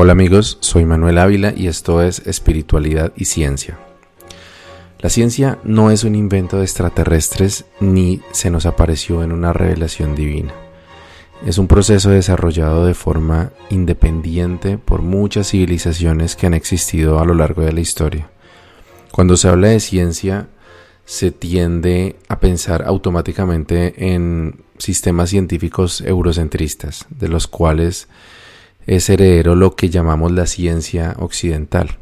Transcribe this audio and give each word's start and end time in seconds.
Hola 0.00 0.12
amigos, 0.12 0.58
soy 0.60 0.84
Manuel 0.84 1.18
Ávila 1.18 1.52
y 1.56 1.66
esto 1.66 2.04
es 2.04 2.20
Espiritualidad 2.24 3.12
y 3.16 3.24
Ciencia. 3.24 3.80
La 5.00 5.10
ciencia 5.10 5.58
no 5.64 5.90
es 5.90 6.04
un 6.04 6.14
invento 6.14 6.58
de 6.58 6.62
extraterrestres 6.62 7.64
ni 7.80 8.20
se 8.30 8.48
nos 8.48 8.64
apareció 8.64 9.24
en 9.24 9.32
una 9.32 9.52
revelación 9.52 10.14
divina. 10.14 10.54
Es 11.44 11.58
un 11.58 11.66
proceso 11.66 12.10
desarrollado 12.10 12.86
de 12.86 12.94
forma 12.94 13.50
independiente 13.70 14.78
por 14.78 15.02
muchas 15.02 15.50
civilizaciones 15.50 16.36
que 16.36 16.46
han 16.46 16.54
existido 16.54 17.18
a 17.18 17.24
lo 17.24 17.34
largo 17.34 17.62
de 17.62 17.72
la 17.72 17.80
historia. 17.80 18.30
Cuando 19.10 19.36
se 19.36 19.48
habla 19.48 19.66
de 19.66 19.80
ciencia, 19.80 20.46
se 21.06 21.32
tiende 21.32 22.14
a 22.28 22.38
pensar 22.38 22.84
automáticamente 22.86 24.12
en 24.12 24.62
sistemas 24.78 25.30
científicos 25.30 26.02
eurocentristas, 26.02 27.06
de 27.10 27.26
los 27.26 27.48
cuales 27.48 28.06
es 28.88 29.10
heredero 29.10 29.54
lo 29.54 29.76
que 29.76 29.90
llamamos 29.90 30.32
la 30.32 30.46
ciencia 30.46 31.14
occidental. 31.18 31.98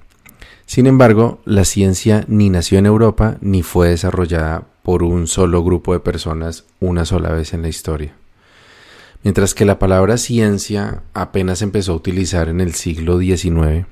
Sin 0.66 0.86
embargo, 0.86 1.40
la 1.44 1.64
ciencia 1.64 2.24
ni 2.28 2.48
nació 2.48 2.78
en 2.78 2.86
Europa 2.86 3.38
ni 3.40 3.62
fue 3.62 3.88
desarrollada 3.88 4.68
por 4.84 5.02
un 5.02 5.26
solo 5.26 5.64
grupo 5.64 5.92
de 5.94 6.00
personas 6.00 6.64
una 6.78 7.04
sola 7.04 7.30
vez 7.30 7.52
en 7.54 7.62
la 7.62 7.68
historia. 7.68 8.14
Mientras 9.24 9.52
que 9.52 9.64
la 9.64 9.80
palabra 9.80 10.16
ciencia 10.16 11.02
apenas 11.12 11.60
empezó 11.60 11.92
a 11.92 11.96
utilizar 11.96 12.48
en 12.48 12.60
el 12.60 12.74
siglo 12.74 13.18
XIX 13.18 13.86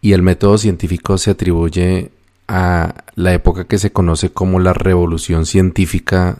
y 0.00 0.12
el 0.12 0.22
método 0.22 0.58
científico 0.58 1.18
se 1.18 1.32
atribuye 1.32 2.12
a 2.46 3.02
la 3.16 3.34
época 3.34 3.64
que 3.64 3.78
se 3.78 3.90
conoce 3.90 4.30
como 4.30 4.60
la 4.60 4.72
revolución 4.72 5.44
científica 5.44 6.38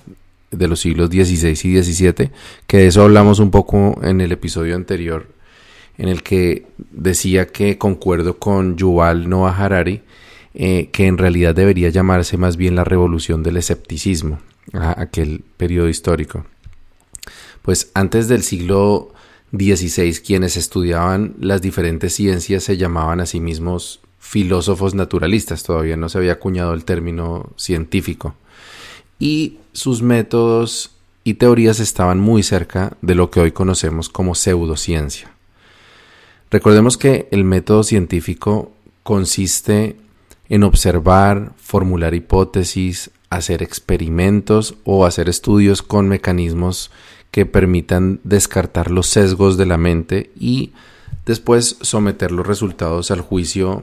de 0.53 0.69
los 0.69 0.79
siglos 0.79 1.11
XVI 1.11 1.51
y 1.51 1.83
XVII, 1.83 2.31
que 2.69 2.77
de 2.77 2.87
eso 2.87 3.03
hablamos 3.03 3.41
un 3.41 3.51
poco 3.51 3.99
en 4.05 4.21
el 4.21 4.31
episodio 4.31 4.77
anterior 4.77 5.35
en 5.99 6.09
el 6.09 6.23
que 6.23 6.67
decía 6.91 7.47
que 7.47 7.79
concuerdo 7.79 8.39
con 8.39 8.77
Yuval 8.77 9.29
Noah 9.29 9.57
Harari, 9.57 10.03
eh, 10.55 10.89
que 10.93 11.07
en 11.07 11.19
realidad 11.19 11.55
debería 11.55 11.91
llamarse 11.91 12.37
más 12.37 12.57
bien 12.57 12.77
la 12.77 12.85
revolución 12.85 13.43
del 13.43 13.57
escepticismo, 13.57 14.39
a 14.73 15.01
aquel 15.01 15.43
periodo 15.57 15.89
histórico. 15.89 16.45
Pues 17.63 17.91
antes 17.95 18.29
del 18.29 18.43
siglo 18.43 19.13
XVI, 19.53 20.21
quienes 20.25 20.57
estudiaban 20.57 21.35
las 21.41 21.63
diferentes 21.63 22.15
ciencias 22.15 22.65
se 22.65 22.77
llamaban 22.77 23.21
a 23.21 23.27
sí 23.27 23.41
mismos 23.41 24.01
filósofos 24.19 24.95
naturalistas, 24.95 25.63
todavía 25.63 25.97
no 25.97 26.09
se 26.09 26.19
había 26.19 26.33
acuñado 26.33 26.75
el 26.75 26.85
término 26.85 27.51
científico, 27.57 28.35
y 29.19 29.59
sus 29.73 30.03
métodos 30.03 30.93
y 31.23 31.35
teorías 31.35 31.81
estaban 31.81 32.19
muy 32.19 32.43
cerca 32.43 32.97
de 33.03 33.15
lo 33.15 33.31
que 33.31 33.41
hoy 33.41 33.53
conocemos 33.53 34.09
como 34.09 34.35
pseudociencia. 34.35 35.36
Recordemos 36.51 36.97
que 36.97 37.29
el 37.31 37.45
método 37.45 37.83
científico 37.83 38.73
consiste 39.03 39.97
en 40.49 40.63
observar, 40.63 41.53
formular 41.57 42.15
hipótesis, 42.15 43.11
hacer 43.31 43.63
experimentos 43.63 44.77
o 44.85 45.05
hacer 45.05 45.29
estudios 45.29 45.83
con 45.83 46.09
mecanismos 46.09 46.91
que 47.31 47.47
permitan 47.47 48.21
descartar 48.25 48.91
los 48.91 49.09
sesgos 49.09 49.57
de 49.57 49.67
la 49.67 49.77
mente 49.77 50.31
y 50.39 50.73
después 51.27 51.77
someter 51.81 52.31
los 52.31 52.47
resultados 52.47 53.11
al 53.11 53.21
juicio 53.21 53.83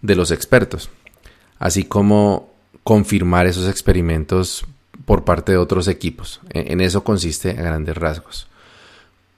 de 0.00 0.16
los 0.16 0.30
expertos, 0.30 0.90
así 1.58 1.84
como 1.84 2.50
confirmar 2.82 3.46
esos 3.46 3.68
experimentos 3.68 4.64
por 5.04 5.24
parte 5.24 5.52
de 5.52 5.58
otros 5.58 5.88
equipos. 5.88 6.40
E-, 6.50 6.72
en 6.72 6.80
eso 6.80 7.04
consiste 7.04 7.50
a 7.50 7.62
grandes 7.62 7.96
rasgos. 7.96 8.49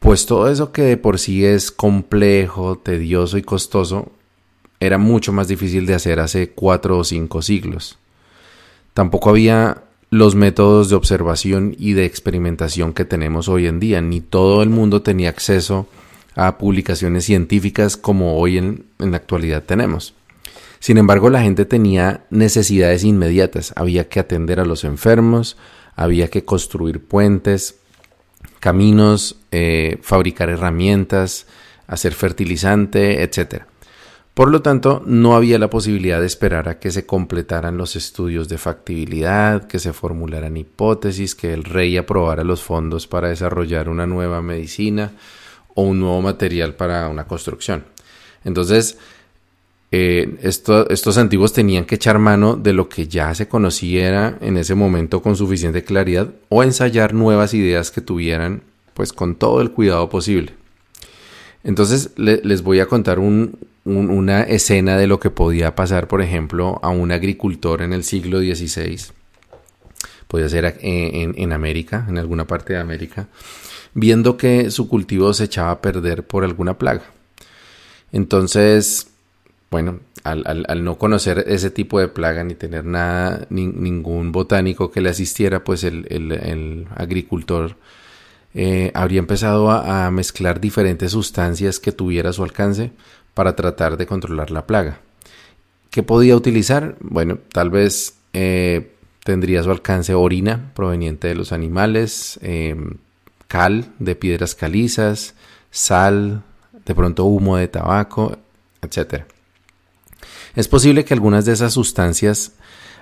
Pues 0.02 0.26
todo 0.26 0.50
eso 0.50 0.72
que 0.72 0.82
de 0.82 0.96
por 0.96 1.20
sí 1.20 1.44
es 1.44 1.70
complejo, 1.70 2.76
tedioso 2.76 3.38
y 3.38 3.42
costoso, 3.42 4.10
era 4.80 4.98
mucho 4.98 5.32
más 5.32 5.46
difícil 5.46 5.86
de 5.86 5.94
hacer 5.94 6.18
hace 6.18 6.50
cuatro 6.50 6.98
o 6.98 7.04
cinco 7.04 7.40
siglos. 7.40 7.98
Tampoco 8.94 9.30
había 9.30 9.84
los 10.10 10.34
métodos 10.34 10.90
de 10.90 10.96
observación 10.96 11.76
y 11.78 11.92
de 11.92 12.04
experimentación 12.04 12.94
que 12.94 13.04
tenemos 13.04 13.48
hoy 13.48 13.68
en 13.68 13.78
día, 13.78 14.02
ni 14.02 14.20
todo 14.20 14.64
el 14.64 14.70
mundo 14.70 15.02
tenía 15.02 15.28
acceso 15.28 15.86
a 16.34 16.58
publicaciones 16.58 17.24
científicas 17.24 17.96
como 17.96 18.38
hoy 18.38 18.58
en, 18.58 18.86
en 18.98 19.12
la 19.12 19.18
actualidad 19.18 19.62
tenemos. 19.62 20.14
Sin 20.80 20.98
embargo, 20.98 21.30
la 21.30 21.42
gente 21.42 21.64
tenía 21.64 22.24
necesidades 22.28 23.04
inmediatas, 23.04 23.72
había 23.76 24.08
que 24.08 24.18
atender 24.18 24.58
a 24.58 24.64
los 24.64 24.82
enfermos, 24.82 25.56
había 25.94 26.26
que 26.26 26.44
construir 26.44 27.04
puentes, 27.04 27.76
caminos, 28.60 29.36
eh, 29.50 29.98
fabricar 30.02 30.50
herramientas, 30.50 31.46
hacer 31.86 32.14
fertilizante, 32.14 33.22
etc. 33.22 33.64
Por 34.34 34.50
lo 34.50 34.62
tanto, 34.62 35.02
no 35.04 35.36
había 35.36 35.58
la 35.58 35.68
posibilidad 35.68 36.20
de 36.20 36.26
esperar 36.26 36.68
a 36.68 36.78
que 36.78 36.90
se 36.90 37.04
completaran 37.04 37.76
los 37.76 37.96
estudios 37.96 38.48
de 38.48 38.56
factibilidad, 38.56 39.66
que 39.66 39.78
se 39.78 39.92
formularan 39.92 40.56
hipótesis, 40.56 41.34
que 41.34 41.52
el 41.52 41.64
rey 41.64 41.96
aprobara 41.98 42.44
los 42.44 42.62
fondos 42.62 43.06
para 43.06 43.28
desarrollar 43.28 43.90
una 43.90 44.06
nueva 44.06 44.40
medicina 44.40 45.12
o 45.74 45.82
un 45.82 46.00
nuevo 46.00 46.22
material 46.22 46.74
para 46.74 47.08
una 47.08 47.26
construcción. 47.26 47.84
Entonces, 48.44 48.98
eh, 49.94 50.38
estos 50.40 51.18
antiguos 51.18 51.52
tenían 51.52 51.84
que 51.84 51.96
echar 51.96 52.18
mano 52.18 52.56
de 52.56 52.72
lo 52.72 52.88
que 52.88 53.08
ya 53.08 53.34
se 53.34 53.46
conociera 53.46 54.38
en 54.40 54.56
ese 54.56 54.74
momento 54.74 55.20
con 55.20 55.36
suficiente 55.36 55.84
claridad 55.84 56.30
o 56.48 56.62
ensayar 56.62 57.12
nuevas 57.12 57.52
ideas 57.52 57.90
que 57.90 58.00
tuvieran 58.00 58.62
pues 58.94 59.12
con 59.12 59.34
todo 59.34 59.60
el 59.60 59.70
cuidado 59.70 60.08
posible. 60.08 60.54
Entonces 61.62 62.10
les 62.16 62.62
voy 62.62 62.80
a 62.80 62.86
contar 62.86 63.18
una 63.18 64.42
escena 64.44 64.96
de 64.96 65.06
lo 65.06 65.20
que 65.20 65.28
podía 65.28 65.74
pasar, 65.74 66.08
por 66.08 66.22
ejemplo, 66.22 66.80
a 66.82 66.88
un 66.88 67.12
agricultor 67.12 67.82
en 67.82 67.92
el 67.92 68.02
siglo 68.02 68.40
XVI, 68.40 68.98
podía 70.26 70.48
ser 70.48 70.78
en, 70.80 71.34
en 71.36 71.52
América, 71.52 72.06
en 72.08 72.16
alguna 72.16 72.46
parte 72.46 72.72
de 72.72 72.78
América, 72.78 73.28
viendo 73.92 74.38
que 74.38 74.70
su 74.70 74.88
cultivo 74.88 75.34
se 75.34 75.44
echaba 75.44 75.70
a 75.70 75.80
perder 75.82 76.26
por 76.26 76.44
alguna 76.44 76.78
plaga. 76.78 77.04
Entonces, 78.10 79.11
bueno, 79.72 80.00
al, 80.22 80.84
no 80.84 80.98
conocer 80.98 81.46
ese 81.48 81.70
tipo 81.70 81.98
de 81.98 82.06
plaga 82.06 82.44
ni 82.44 82.54
tener 82.54 82.84
nada, 82.84 83.46
ningún 83.48 84.30
botánico 84.30 84.90
que 84.92 85.00
le 85.00 85.08
asistiera, 85.08 85.64
pues 85.64 85.82
el, 85.82 86.86
agricultor 86.94 87.76
eh, 88.54 88.92
habría 88.94 89.18
empezado 89.18 89.70
a, 89.70 90.10
mezclar 90.10 90.60
diferentes 90.60 91.12
sustancias 91.12 91.80
que 91.80 91.90
tuviera 91.90 92.34
su 92.34 92.44
alcance 92.44 92.92
para 93.32 93.56
tratar 93.56 93.96
de 93.96 94.06
controlar 94.06 94.50
la 94.50 94.66
plaga. 94.66 95.00
¿Qué 95.90 96.02
podía 96.02 96.36
utilizar? 96.36 96.96
Bueno, 97.00 97.38
tal 97.50 97.70
vez 97.70 98.14
eh, 98.34 98.92
tendría 99.24 99.62
su 99.62 99.70
alcance 99.70 100.14
orina 100.14 100.70
proveniente 100.74 101.28
de 101.28 101.34
los 101.34 101.50
animales, 101.50 102.38
em, 102.42 102.98
cal 103.48 103.86
de 103.98 104.16
piedras 104.16 104.54
calizas, 104.54 105.34
sal, 105.70 106.42
de 106.84 106.94
pronto 106.94 107.24
humo 107.24 107.56
de 107.56 107.68
tabaco, 107.68 108.36
etcétera. 108.82 109.26
Es 110.54 110.68
posible 110.68 111.04
que 111.04 111.14
algunas 111.14 111.44
de 111.44 111.52
esas 111.52 111.72
sustancias 111.72 112.52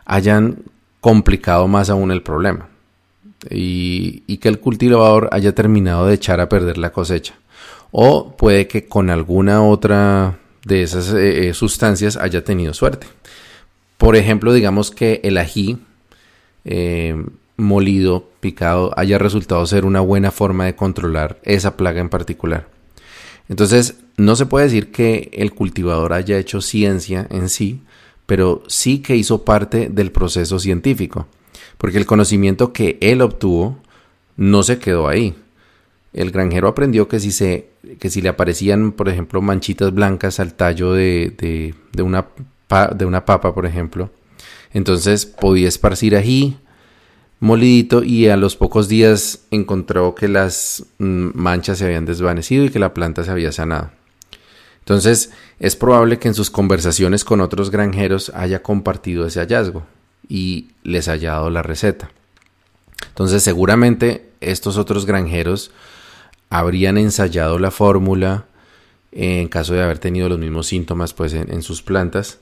hayan 0.04 0.58
complicado 1.00 1.66
más 1.66 1.90
aún 1.90 2.10
el 2.10 2.22
problema 2.22 2.68
y, 3.48 4.36
que 4.38 4.48
el 4.48 4.60
cultivador 4.60 5.28
haya 5.32 5.54
terminado 5.54 6.06
de 6.06 6.14
echar 6.14 6.40
a 6.40 6.48
perder 6.48 6.78
la 6.78 6.92
cosecha. 6.92 7.34
O 7.90 8.36
puede 8.36 8.66
que 8.66 8.86
con 8.86 9.10
alguna 9.10 9.62
otra 9.62 10.38
de 10.64 10.82
esas 10.82 11.12
eh, 11.12 11.48
eh, 11.48 11.54
sustancias 11.54 12.16
haya 12.16 12.44
tenido 12.44 12.74
suerte. 12.74 13.06
Por 13.98 14.16
ejemplo, 14.16 14.52
digamos 14.52 14.90
que 14.90 15.20
el 15.24 15.38
ají 15.38 15.78
eh, 16.64 17.22
molido, 17.56 18.28
picado, 18.40 18.92
haya 18.96 19.18
resultado 19.18 19.66
ser 19.66 19.84
una 19.84 20.00
buena 20.00 20.30
forma 20.30 20.66
de 20.66 20.76
controlar 20.76 21.38
esa 21.42 21.76
plaga 21.76 22.00
en 22.00 22.08
particular. 22.08 22.68
Entonces, 23.50 23.96
no 24.16 24.36
se 24.36 24.46
puede 24.46 24.66
decir 24.66 24.92
que 24.92 25.28
el 25.32 25.52
cultivador 25.52 26.12
haya 26.12 26.38
hecho 26.38 26.60
ciencia 26.60 27.26
en 27.30 27.48
sí, 27.48 27.80
pero 28.24 28.62
sí 28.68 29.00
que 29.00 29.16
hizo 29.16 29.44
parte 29.44 29.88
del 29.90 30.12
proceso 30.12 30.60
científico, 30.60 31.26
porque 31.76 31.98
el 31.98 32.06
conocimiento 32.06 32.72
que 32.72 32.96
él 33.00 33.20
obtuvo 33.20 33.76
no 34.36 34.62
se 34.62 34.78
quedó 34.78 35.08
ahí. 35.08 35.34
El 36.12 36.30
granjero 36.30 36.68
aprendió 36.68 37.08
que 37.08 37.18
si, 37.18 37.32
se, 37.32 37.70
que 37.98 38.08
si 38.08 38.22
le 38.22 38.28
aparecían, 38.28 38.92
por 38.92 39.08
ejemplo, 39.08 39.42
manchitas 39.42 39.92
blancas 39.92 40.38
al 40.38 40.54
tallo 40.54 40.92
de, 40.92 41.74
de, 41.92 42.02
una, 42.02 42.28
de 42.94 43.04
una 43.04 43.24
papa, 43.24 43.52
por 43.52 43.66
ejemplo, 43.66 44.10
entonces 44.72 45.26
podía 45.26 45.66
esparcir 45.66 46.14
ají, 46.14 46.56
molidito 47.40 48.04
y 48.04 48.28
a 48.28 48.36
los 48.36 48.54
pocos 48.54 48.86
días 48.88 49.40
encontró 49.50 50.14
que 50.14 50.28
las 50.28 50.84
mm, 50.98 51.30
manchas 51.34 51.78
se 51.78 51.86
habían 51.86 52.04
desvanecido 52.04 52.64
y 52.64 52.70
que 52.70 52.78
la 52.78 52.94
planta 52.94 53.24
se 53.24 53.30
había 53.30 53.50
sanado. 53.50 53.90
Entonces 54.80 55.30
es 55.58 55.76
probable 55.76 56.18
que 56.18 56.28
en 56.28 56.34
sus 56.34 56.50
conversaciones 56.50 57.24
con 57.24 57.40
otros 57.40 57.70
granjeros 57.70 58.30
haya 58.34 58.62
compartido 58.62 59.26
ese 59.26 59.40
hallazgo 59.40 59.86
y 60.28 60.68
les 60.82 61.08
haya 61.08 61.32
dado 61.32 61.50
la 61.50 61.62
receta. 61.62 62.10
Entonces 63.08 63.42
seguramente 63.42 64.30
estos 64.40 64.76
otros 64.76 65.06
granjeros 65.06 65.70
habrían 66.50 66.98
ensayado 66.98 67.58
la 67.58 67.70
fórmula 67.70 68.46
en 69.12 69.48
caso 69.48 69.74
de 69.74 69.82
haber 69.82 69.98
tenido 69.98 70.28
los 70.28 70.38
mismos 70.38 70.66
síntomas 70.66 71.14
pues 71.14 71.32
en, 71.32 71.62
sus 71.62 71.82
plantas 71.82 72.38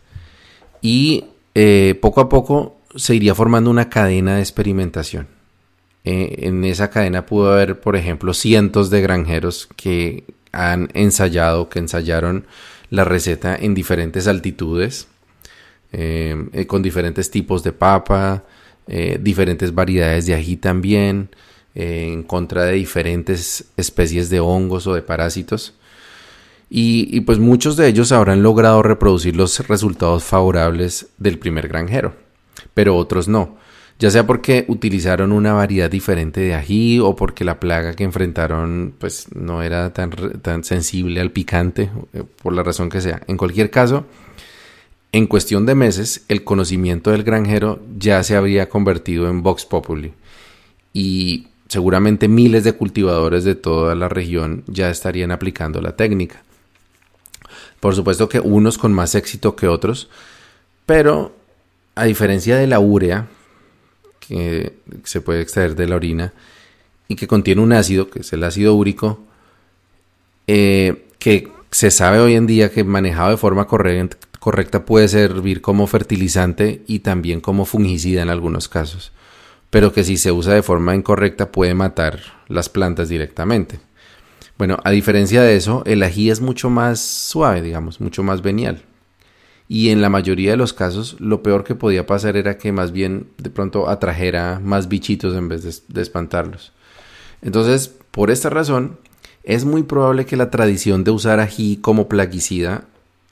y 0.83 1.27
eh, 1.55 1.99
poco 2.01 2.21
a 2.21 2.29
poco 2.29 2.78
se 2.99 3.15
iría 3.15 3.35
formando 3.35 3.71
una 3.71 3.89
cadena 3.89 4.37
de 4.37 4.41
experimentación. 4.41 5.29
Eh, 6.05 6.47
en 6.47 6.65
esa 6.65 6.91
cadena 6.91 7.27
pudo 7.27 7.53
haber, 7.53 7.81
por 7.81 7.97
ejemplo, 7.97 8.35
cientos 8.35 8.91
de 8.91 9.01
granjeros 9.01 9.69
que 9.77 10.25
han 10.53 10.91
ensayado, 10.95 11.69
que 11.69 11.79
ensayaron 11.79 12.47
la 12.91 13.05
receta 13.05 13.57
en 13.57 13.75
diferentes 13.75 14.27
altitudes, 14.27 15.09
eh, 15.93 16.65
con 16.67 16.83
diferentes 16.83 17.31
tipos 17.31 17.63
de 17.63 17.73
papa, 17.73 18.45
diferentes 19.21 19.75
variedades 19.75 20.25
de 20.25 20.35
ají 20.35 20.57
también, 20.57 21.29
en 21.75 22.23
contra 22.23 22.65
de 22.65 22.73
diferentes 22.73 23.67
especies 23.77 24.31
de 24.31 24.41
hongos 24.41 24.87
o 24.87 24.95
de 24.95 25.03
parásitos. 25.03 25.75
Y, 26.71 27.21
pues 27.23 27.39
muchos 27.39 27.77
de 27.77 27.89
ellos 27.89 28.13
habrán 28.13 28.43
logrado 28.43 28.83
reproducir 28.83 29.37
los 29.37 29.67
resultados 29.69 30.25
favorables 30.25 31.07
del 31.17 31.39
primer 31.39 31.69
granjero, 31.69 32.15
pero 32.79 32.95
otros 32.95 33.27
no, 33.27 33.57
ya 33.99 34.09
sea 34.09 34.25
porque 34.25 34.65
utilizaron 34.69 35.33
una 35.33 35.53
variedad 35.53 35.91
diferente 35.91 36.41
de 36.41 36.55
ají 36.55 37.01
o 37.01 37.17
porque 37.17 37.45
la 37.45 37.59
plaga 37.59 37.95
que 37.95 38.05
enfrentaron 38.05 38.95
pues 38.97 39.27
no 39.35 39.65
era 39.65 39.93
tan, 39.93 40.13
tan 40.43 40.63
sensible 40.63 41.21
al 41.21 41.33
picante, 41.33 41.91
eh, 42.13 42.23
por 42.41 42.53
la 42.53 42.63
razón 42.63 42.89
que 42.89 43.01
sea. 43.01 43.21
En 43.27 43.37
cualquier 43.37 43.73
caso, 43.73 44.07
en 45.11 45.27
cuestión 45.27 45.67
de 45.67 45.75
meses, 45.75 46.25
el 46.29 46.45
conocimiento 46.45 47.11
del 47.11 47.25
granjero 47.25 47.81
ya 47.99 48.23
se 48.23 48.37
habría 48.37 48.69
convertido 48.69 49.29
en 49.29 49.43
Vox 49.43 49.67
Populi 49.67 50.13
y 50.93 51.49
seguramente 51.67 52.29
miles 52.29 52.63
de 52.63 52.75
cultivadores 52.75 53.43
de 53.43 53.57
toda 53.57 53.97
la 53.97 54.09
región 54.09 54.63
ya 54.69 54.89
estarían 54.89 55.33
aplicando 55.33 55.81
la 55.81 55.97
técnica. 55.97 56.45
Por 57.81 57.97
supuesto 57.97 58.29
que 58.29 58.39
unos 58.39 58.79
con 58.79 58.93
más 58.93 59.17
éxito 59.17 59.57
que 59.57 59.67
otros, 59.67 60.09
pero 60.87 61.38
a 61.99 62.05
diferencia 62.05 62.57
de 62.57 62.67
la 62.67 62.81
urea, 62.81 63.27
que 64.21 64.75
se 65.05 65.21
puede 65.21 65.41
extraer 65.41 65.75
de 65.75 65.87
la 65.87 65.97
orina 65.97 66.33
y 67.09 67.17
que 67.17 67.27
contiene 67.27 67.63
un 67.63 67.73
ácido, 67.73 68.11
que 68.11 68.21
es 68.21 68.33
el 68.33 68.45
ácido 68.45 68.75
úrico, 68.75 69.21
eh, 70.47 71.07
que 71.19 71.49
se 71.71 71.91
sabe 71.91 72.19
hoy 72.19 72.35
en 72.35 72.47
día 72.47 72.71
que 72.71 72.85
manejado 72.85 73.31
de 73.31 73.37
forma 73.37 73.67
correcta 73.67 74.85
puede 74.85 75.09
servir 75.09 75.61
como 75.61 75.87
fertilizante 75.87 76.83
y 76.87 77.01
también 77.01 77.41
como 77.41 77.65
fungicida 77.65 78.23
en 78.23 78.31
algunos 78.31 78.69
casos, 78.69 79.13
pero 79.71 79.93
que 79.93 80.05
si 80.05 80.17
se 80.17 80.33
usa 80.33 80.55
de 80.55 80.63
forma 80.63 80.95
incorrecta 80.95 81.51
puede 81.51 81.75
matar 81.75 82.21
las 82.49 82.69
plantas 82.69 83.09
directamente. 83.09 83.81
Bueno, 84.57 84.79
a 84.85 84.91
diferencia 84.91 85.43
de 85.43 85.57
eso, 85.57 85.83
el 85.87 86.03
ají 86.03 86.31
es 86.31 86.41
mucho 86.41 86.69
más 86.69 87.01
suave, 87.01 87.63
digamos, 87.63 88.01
mucho 88.01 88.23
más 88.23 88.43
venial. 88.43 88.83
Y 89.69 89.91
en 89.91 90.01
la 90.01 90.09
mayoría 90.09 90.53
de 90.53 90.57
los 90.57 90.73
casos, 90.73 91.17
lo 91.21 91.43
peor 91.43 91.63
que 91.63 91.75
podía 91.75 92.07
pasar 92.07 92.37
era 92.37 92.57
que 92.57 92.73
más 92.73 92.91
bien 92.91 93.29
de 93.37 93.51
pronto 93.51 93.89
atrajera 93.89 94.61
más 94.65 94.89
bichitos 94.89 95.35
en 95.37 95.49
vez 95.49 95.85
de, 95.89 96.01
espantarlos. 96.01 96.73
Entonces, 97.43 97.95
por 98.11 98.31
esta 98.31 98.49
razón, 98.49 98.97
es 99.45 99.67
muy 99.67 99.83
probable 99.83 100.25
que 100.25 100.37
la 100.37 100.51
tradición 100.51 101.05
de 101.05 101.11
usar 101.11 101.39
ají 101.39 101.77
como 101.77 102.09
plaguicida 102.09 102.85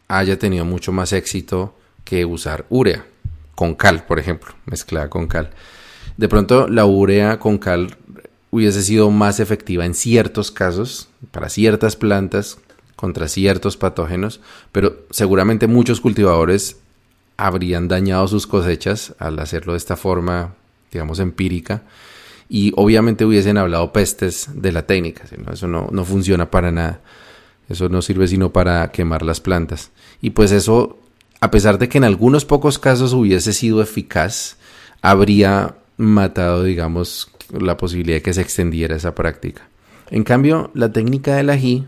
haya 0.08 0.38
tenido 0.38 0.66
mucho 0.66 0.92
más 0.92 1.14
éxito 1.14 1.74
que 2.04 2.26
usar 2.26 2.66
urea, 2.68 3.06
con 3.54 3.74
cal, 3.74 4.04
por 4.04 4.18
ejemplo, 4.18 4.54
mezclada 4.66 5.08
con 5.08 5.26
cal. 5.26 5.50
De 6.18 6.28
pronto, 6.28 6.68
la 6.68 6.84
urea 6.84 7.38
con 7.38 7.56
cal 7.58 7.96
hubiese 8.50 8.82
sido 8.82 9.10
más 9.10 9.40
efectiva 9.40 9.84
en 9.86 9.94
ciertos 9.94 10.50
casos, 10.50 11.08
para 11.30 11.48
ciertas 11.48 11.96
plantas, 11.96 12.58
contra 12.96 13.28
ciertos 13.28 13.76
patógenos, 13.76 14.40
pero 14.72 15.06
seguramente 15.10 15.66
muchos 15.66 16.00
cultivadores 16.00 16.78
habrían 17.36 17.88
dañado 17.88 18.26
sus 18.26 18.46
cosechas 18.46 19.14
al 19.18 19.38
hacerlo 19.38 19.74
de 19.74 19.78
esta 19.78 19.96
forma, 19.96 20.54
digamos, 20.90 21.20
empírica, 21.20 21.82
y 22.48 22.72
obviamente 22.76 23.24
hubiesen 23.24 23.58
hablado 23.58 23.92
pestes 23.92 24.48
de 24.54 24.72
la 24.72 24.86
técnica, 24.86 25.24
eso 25.52 25.68
no, 25.68 25.88
no 25.90 26.04
funciona 26.04 26.50
para 26.50 26.72
nada, 26.72 27.00
eso 27.68 27.88
no 27.88 28.00
sirve 28.00 28.28
sino 28.28 28.52
para 28.52 28.90
quemar 28.92 29.22
las 29.22 29.40
plantas. 29.40 29.90
Y 30.22 30.30
pues 30.30 30.52
eso, 30.52 30.98
a 31.40 31.50
pesar 31.50 31.78
de 31.78 31.88
que 31.88 31.98
en 31.98 32.04
algunos 32.04 32.44
pocos 32.44 32.78
casos 32.78 33.12
hubiese 33.12 33.52
sido 33.52 33.82
eficaz, 33.82 34.56
habría 35.02 35.74
matado, 35.98 36.62
digamos, 36.62 37.30
la 37.52 37.76
posibilidad 37.76 38.16
de 38.16 38.22
que 38.22 38.34
se 38.34 38.40
extendiera 38.40 38.96
esa 38.96 39.14
práctica. 39.14 39.68
En 40.10 40.24
cambio, 40.24 40.70
la 40.74 40.92
técnica 40.92 41.34
del 41.34 41.50
ají 41.50 41.86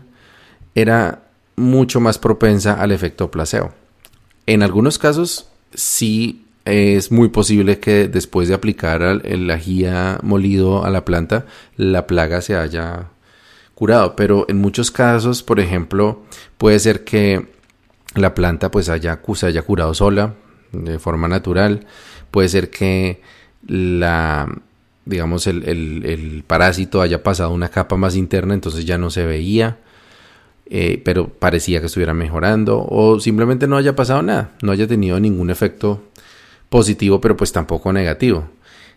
era 0.75 1.23
mucho 1.55 1.99
más 1.99 2.17
propensa 2.17 2.73
al 2.73 2.91
efecto 2.91 3.31
placebo. 3.31 3.71
En 4.45 4.63
algunos 4.63 4.97
casos 4.97 5.49
sí 5.73 6.45
es 6.65 7.11
muy 7.11 7.29
posible 7.29 7.79
que 7.79 8.07
después 8.07 8.47
de 8.47 8.53
aplicar 8.53 9.01
el 9.01 9.49
ají 9.49 9.85
molido 10.21 10.85
a 10.85 10.89
la 10.89 11.05
planta, 11.05 11.45
la 11.75 12.07
plaga 12.07 12.41
se 12.41 12.55
haya 12.55 13.09
curado, 13.75 14.15
pero 14.15 14.45
en 14.49 14.57
muchos 14.57 14.91
casos, 14.91 15.41
por 15.41 15.59
ejemplo, 15.59 16.23
puede 16.57 16.79
ser 16.79 17.03
que 17.03 17.47
la 18.15 18.35
planta 18.35 18.71
pues 18.71 18.89
haya, 18.89 19.21
se 19.35 19.45
haya 19.45 19.61
curado 19.61 19.93
sola, 19.93 20.35
de 20.71 20.99
forma 20.99 21.27
natural, 21.27 21.87
puede 22.31 22.49
ser 22.49 22.69
que 22.69 23.21
la, 23.65 24.47
digamos, 25.05 25.47
el, 25.47 26.43
parásito 26.45 27.01
haya 27.01 27.23
pasado 27.23 27.51
una 27.51 27.69
capa 27.69 27.95
más 27.95 28.15
interna, 28.15 28.53
entonces 28.53 28.85
ya 28.85 28.97
no 28.97 29.09
se 29.09 29.25
veía, 29.25 29.79
eh, 30.69 31.01
pero 31.03 31.29
parecía 31.29 31.79
que 31.79 31.87
estuviera 31.87 32.13
mejorando, 32.13 32.85
o 32.87 33.19
simplemente 33.19 33.67
no 33.67 33.77
haya 33.77 33.95
pasado 33.95 34.21
nada, 34.21 34.51
no 34.61 34.71
haya 34.71 34.87
tenido 34.87 35.19
ningún 35.19 35.49
efecto 35.49 36.03
positivo, 36.69 37.19
pero 37.19 37.35
pues 37.35 37.51
tampoco 37.51 37.91
negativo. 37.91 38.47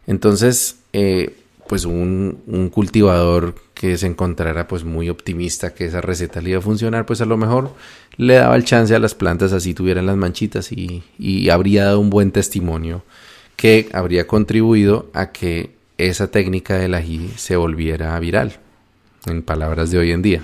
Entonces, 0.07 0.81
eh, 0.93 1.35
pues 1.67 1.85
un, 1.87 2.43
un, 2.47 2.69
cultivador 2.69 3.55
que 3.73 3.97
se 3.97 4.07
encontrara 4.07 4.69
pues 4.69 4.85
muy 4.85 5.09
optimista 5.09 5.73
que 5.73 5.87
esa 5.87 6.03
receta 6.03 6.43
le 6.43 6.51
iba 6.51 6.59
a 6.59 6.63
funcionar, 6.63 7.07
pues 7.07 7.21
a 7.23 7.25
lo 7.25 7.37
mejor 7.39 7.75
le 8.17 8.35
daba 8.35 8.57
el 8.57 8.65
chance 8.65 8.95
a 8.95 8.99
las 8.99 9.15
plantas 9.15 9.53
así 9.53 9.73
tuvieran 9.73 10.07
las 10.07 10.17
manchitas 10.17 10.71
y, 10.73 11.03
y 11.19 11.49
habría 11.49 11.85
dado 11.85 12.01
un 12.01 12.11
buen 12.11 12.31
testimonio 12.31 13.03
que 13.57 13.89
habría 13.93 14.27
contribuido 14.27 15.09
a 15.15 15.33
que 15.33 15.71
esa 15.97 16.31
técnica 16.31 16.77
del 16.77 16.95
ají 16.95 17.31
se 17.37 17.57
volviera 17.57 18.19
viral, 18.19 18.59
en 19.27 19.43
palabras 19.43 19.91
de 19.91 19.99
hoy 19.99 20.11
en 20.11 20.21
día. 20.21 20.43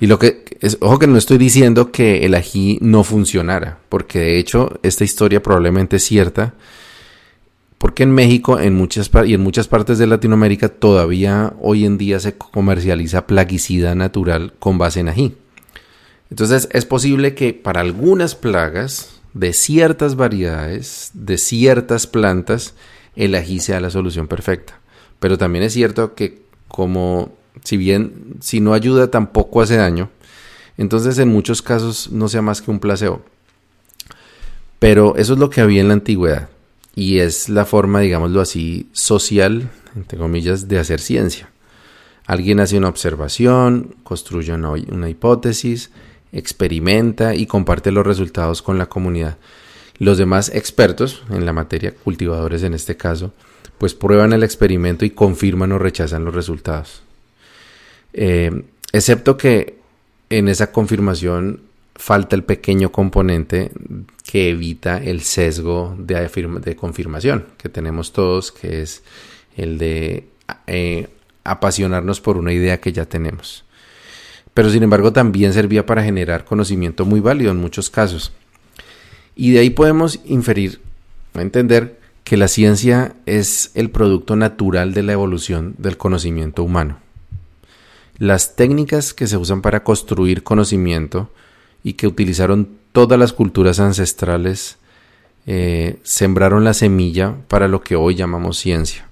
Y 0.00 0.06
lo 0.06 0.18
que 0.18 0.44
es, 0.60 0.78
ojo 0.80 0.98
que 0.98 1.06
no 1.06 1.18
estoy 1.18 1.38
diciendo 1.38 1.90
que 1.90 2.24
el 2.24 2.34
ají 2.34 2.78
no 2.80 3.02
funcionara, 3.04 3.78
porque 3.88 4.20
de 4.20 4.38
hecho 4.38 4.78
esta 4.82 5.04
historia 5.04 5.42
probablemente 5.42 5.96
es 5.96 6.04
cierta, 6.04 6.54
porque 7.78 8.02
en 8.02 8.12
México 8.12 8.58
en 8.58 8.74
muchas, 8.74 9.10
y 9.26 9.34
en 9.34 9.40
muchas 9.40 9.68
partes 9.68 9.98
de 9.98 10.06
Latinoamérica 10.06 10.68
todavía 10.68 11.54
hoy 11.60 11.84
en 11.84 11.98
día 11.98 12.20
se 12.20 12.36
comercializa 12.36 13.26
plaguicida 13.26 13.94
natural 13.94 14.54
con 14.58 14.78
base 14.78 15.00
en 15.00 15.08
ají. 15.08 15.34
Entonces 16.30 16.68
es 16.72 16.84
posible 16.84 17.34
que 17.34 17.54
para 17.54 17.80
algunas 17.80 18.34
plagas 18.34 19.20
de 19.34 19.52
ciertas 19.52 20.16
variedades, 20.16 21.10
de 21.14 21.38
ciertas 21.38 22.06
plantas, 22.06 22.74
el 23.16 23.34
ají 23.34 23.60
sea 23.60 23.80
la 23.80 23.90
solución 23.90 24.28
perfecta. 24.28 24.80
Pero 25.20 25.38
también 25.38 25.64
es 25.64 25.72
cierto 25.72 26.14
que 26.14 26.42
como 26.68 27.37
si 27.64 27.76
bien 27.76 28.36
si 28.40 28.60
no 28.60 28.74
ayuda 28.74 29.10
tampoco 29.10 29.60
hace 29.60 29.76
daño, 29.76 30.10
entonces 30.76 31.18
en 31.18 31.28
muchos 31.28 31.62
casos 31.62 32.10
no 32.12 32.28
sea 32.28 32.42
más 32.42 32.62
que 32.62 32.70
un 32.70 32.80
placebo. 32.80 33.22
Pero 34.78 35.16
eso 35.16 35.32
es 35.32 35.38
lo 35.38 35.50
que 35.50 35.60
había 35.60 35.80
en 35.80 35.88
la 35.88 35.94
antigüedad 35.94 36.48
y 36.94 37.18
es 37.18 37.48
la 37.48 37.64
forma, 37.64 38.00
digámoslo 38.00 38.40
así, 38.40 38.88
social, 38.92 39.70
entre 39.94 40.18
comillas, 40.18 40.68
de 40.68 40.78
hacer 40.78 41.00
ciencia. 41.00 41.50
Alguien 42.26 42.60
hace 42.60 42.76
una 42.76 42.88
observación, 42.88 43.96
construye 44.02 44.52
una, 44.52 44.70
una 44.70 45.08
hipótesis, 45.08 45.90
experimenta 46.32 47.34
y 47.34 47.46
comparte 47.46 47.90
los 47.90 48.06
resultados 48.06 48.62
con 48.62 48.78
la 48.78 48.86
comunidad. 48.86 49.38
Los 49.98 50.18
demás 50.18 50.50
expertos 50.54 51.22
en 51.30 51.44
la 51.46 51.52
materia, 51.52 51.94
cultivadores 51.94 52.62
en 52.62 52.74
este 52.74 52.96
caso, 52.96 53.32
pues 53.78 53.94
prueban 53.94 54.32
el 54.32 54.42
experimento 54.42 55.04
y 55.04 55.10
confirman 55.10 55.72
o 55.72 55.78
rechazan 55.78 56.24
los 56.24 56.34
resultados. 56.34 57.02
Eh, 58.20 58.64
excepto 58.92 59.36
que 59.36 59.78
en 60.28 60.48
esa 60.48 60.72
confirmación 60.72 61.60
falta 61.94 62.34
el 62.34 62.42
pequeño 62.42 62.90
componente 62.90 63.70
que 64.24 64.50
evita 64.50 64.98
el 64.98 65.20
sesgo 65.20 65.94
de, 65.96 66.74
confirmación 66.74 67.46
que 67.58 67.68
tenemos 67.68 68.12
todos, 68.12 68.50
que 68.50 68.82
es 68.82 69.04
el 69.56 69.78
de 69.78 70.26
eh, 70.66 71.06
apasionarnos 71.44 72.20
por 72.20 72.36
una 72.36 72.52
idea 72.52 72.80
que 72.80 72.92
ya 72.92 73.04
tenemos. 73.04 73.64
Pero 74.52 74.68
sin 74.68 74.82
embargo 74.82 75.12
también 75.12 75.52
servía 75.52 75.86
para 75.86 76.02
generar 76.02 76.44
conocimiento 76.44 77.04
muy 77.04 77.20
válido 77.20 77.52
en 77.52 77.58
muchos 77.58 77.88
casos. 77.88 78.32
Y 79.36 79.52
de 79.52 79.60
ahí 79.60 79.70
podemos 79.70 80.18
inferir, 80.24 80.80
entender 81.34 82.00
que 82.24 82.36
la 82.36 82.48
ciencia 82.48 83.14
es 83.26 83.70
el 83.74 83.90
producto 83.90 84.34
natural 84.34 84.92
de 84.92 85.04
la 85.04 85.12
evolución 85.12 85.76
del 85.78 85.96
conocimiento 85.96 86.64
humano. 86.64 86.98
Las 88.18 88.56
técnicas 88.56 89.14
que 89.14 89.26
se 89.26 89.36
usan 89.36 89.62
para 89.62 89.84
construir 89.84 90.42
conocimiento 90.42 91.30
y 91.84 91.92
que 91.94 92.06
utilizaron 92.06 92.68
todas 92.92 93.18
las 93.18 93.32
culturas 93.32 93.78
ancestrales 93.78 94.78
eh, 95.46 95.98
sembraron 96.02 96.64
la 96.64 96.74
semilla 96.74 97.36
para 97.46 97.68
lo 97.68 97.80
que 97.80 97.96
hoy 97.96 98.16
llamamos 98.16 98.58
ciencia. 98.58 99.06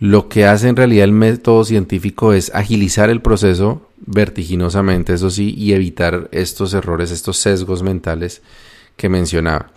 Lo 0.00 0.28
que 0.28 0.44
hace 0.44 0.68
en 0.68 0.76
realidad 0.76 1.04
el 1.04 1.12
método 1.12 1.64
científico 1.64 2.32
es 2.32 2.50
agilizar 2.54 3.10
el 3.10 3.20
proceso 3.20 3.88
vertiginosamente, 3.98 5.12
eso 5.12 5.30
sí, 5.30 5.54
y 5.56 5.72
evitar 5.72 6.28
estos 6.32 6.74
errores, 6.74 7.10
estos 7.10 7.36
sesgos 7.36 7.82
mentales 7.82 8.42
que 8.96 9.08
mencionaba. 9.08 9.70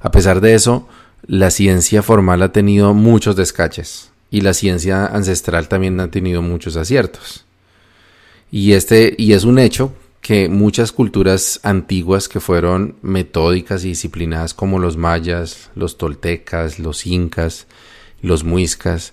A 0.00 0.10
pesar 0.10 0.40
de 0.40 0.54
eso, 0.54 0.88
la 1.24 1.50
ciencia 1.50 2.02
formal 2.02 2.42
ha 2.42 2.52
tenido 2.52 2.94
muchos 2.94 3.36
descaches 3.36 4.11
y 4.32 4.40
la 4.40 4.54
ciencia 4.54 5.06
ancestral 5.06 5.68
también 5.68 6.00
ha 6.00 6.10
tenido 6.10 6.40
muchos 6.40 6.76
aciertos. 6.76 7.44
Y 8.50 8.72
este 8.72 9.14
y 9.16 9.34
es 9.34 9.44
un 9.44 9.58
hecho 9.58 9.92
que 10.22 10.48
muchas 10.48 10.90
culturas 10.90 11.60
antiguas 11.62 12.28
que 12.28 12.40
fueron 12.40 12.96
metódicas 13.02 13.84
y 13.84 13.88
disciplinadas 13.88 14.54
como 14.54 14.78
los 14.78 14.96
mayas, 14.96 15.70
los 15.74 15.98
toltecas, 15.98 16.78
los 16.78 17.06
incas, 17.06 17.66
los 18.22 18.42
muiscas 18.42 19.12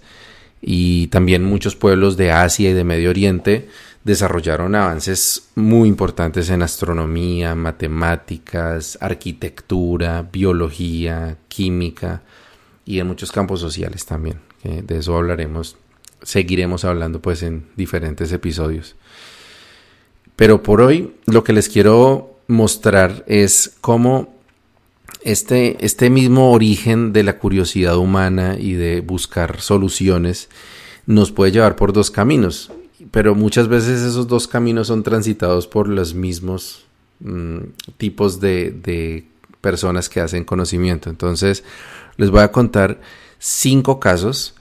y 0.61 1.07
también 1.07 1.43
muchos 1.43 1.75
pueblos 1.75 2.15
de 2.15 2.31
Asia 2.31 2.69
y 2.69 2.73
de 2.73 2.83
Medio 2.85 3.09
Oriente 3.09 3.67
desarrollaron 4.05 4.73
avances 4.73 5.49
muy 5.55 5.89
importantes 5.89 6.49
en 6.49 6.61
astronomía, 6.61 7.55
matemáticas, 7.55 8.97
arquitectura, 9.01 10.21
biología, 10.31 11.37
química 11.49 12.21
y 12.85 12.99
en 12.99 13.07
muchos 13.07 13.33
campos 13.33 13.59
sociales 13.59 14.05
también. 14.05 14.48
De 14.63 14.97
eso 14.97 15.15
hablaremos, 15.15 15.77
seguiremos 16.21 16.85
hablando 16.85 17.21
pues 17.21 17.43
en 17.43 17.65
diferentes 17.75 18.31
episodios. 18.31 18.95
Pero 20.35 20.63
por 20.63 20.81
hoy 20.81 21.15
lo 21.25 21.43
que 21.43 21.53
les 21.53 21.69
quiero 21.69 22.37
mostrar 22.47 23.23
es 23.27 23.75
cómo 23.81 24.33
este, 25.21 25.83
este 25.85 26.09
mismo 26.09 26.51
origen 26.51 27.13
de 27.13 27.23
la 27.23 27.37
curiosidad 27.37 27.97
humana 27.97 28.55
y 28.57 28.73
de 28.73 29.01
buscar 29.01 29.61
soluciones 29.61 30.49
nos 31.05 31.31
puede 31.31 31.51
llevar 31.51 31.75
por 31.75 31.91
dos 31.91 32.11
caminos, 32.11 32.71
pero 33.11 33.35
muchas 33.35 33.67
veces 33.67 34.01
esos 34.01 34.27
dos 34.27 34.47
caminos 34.47 34.87
son 34.87 35.03
transitados 35.03 35.67
por 35.67 35.87
los 35.87 36.13
mismos 36.13 36.85
mm, 37.19 37.57
tipos 37.97 38.39
de 38.39 39.25
personas 39.61 40.09
que 40.09 40.21
hacen 40.21 40.45
conocimiento. 40.45 41.09
Entonces, 41.09 41.63
les 42.17 42.29
voy 42.29 42.41
a 42.41 42.51
contar 42.51 42.99
cinco 43.39 43.99
casos 43.99 44.53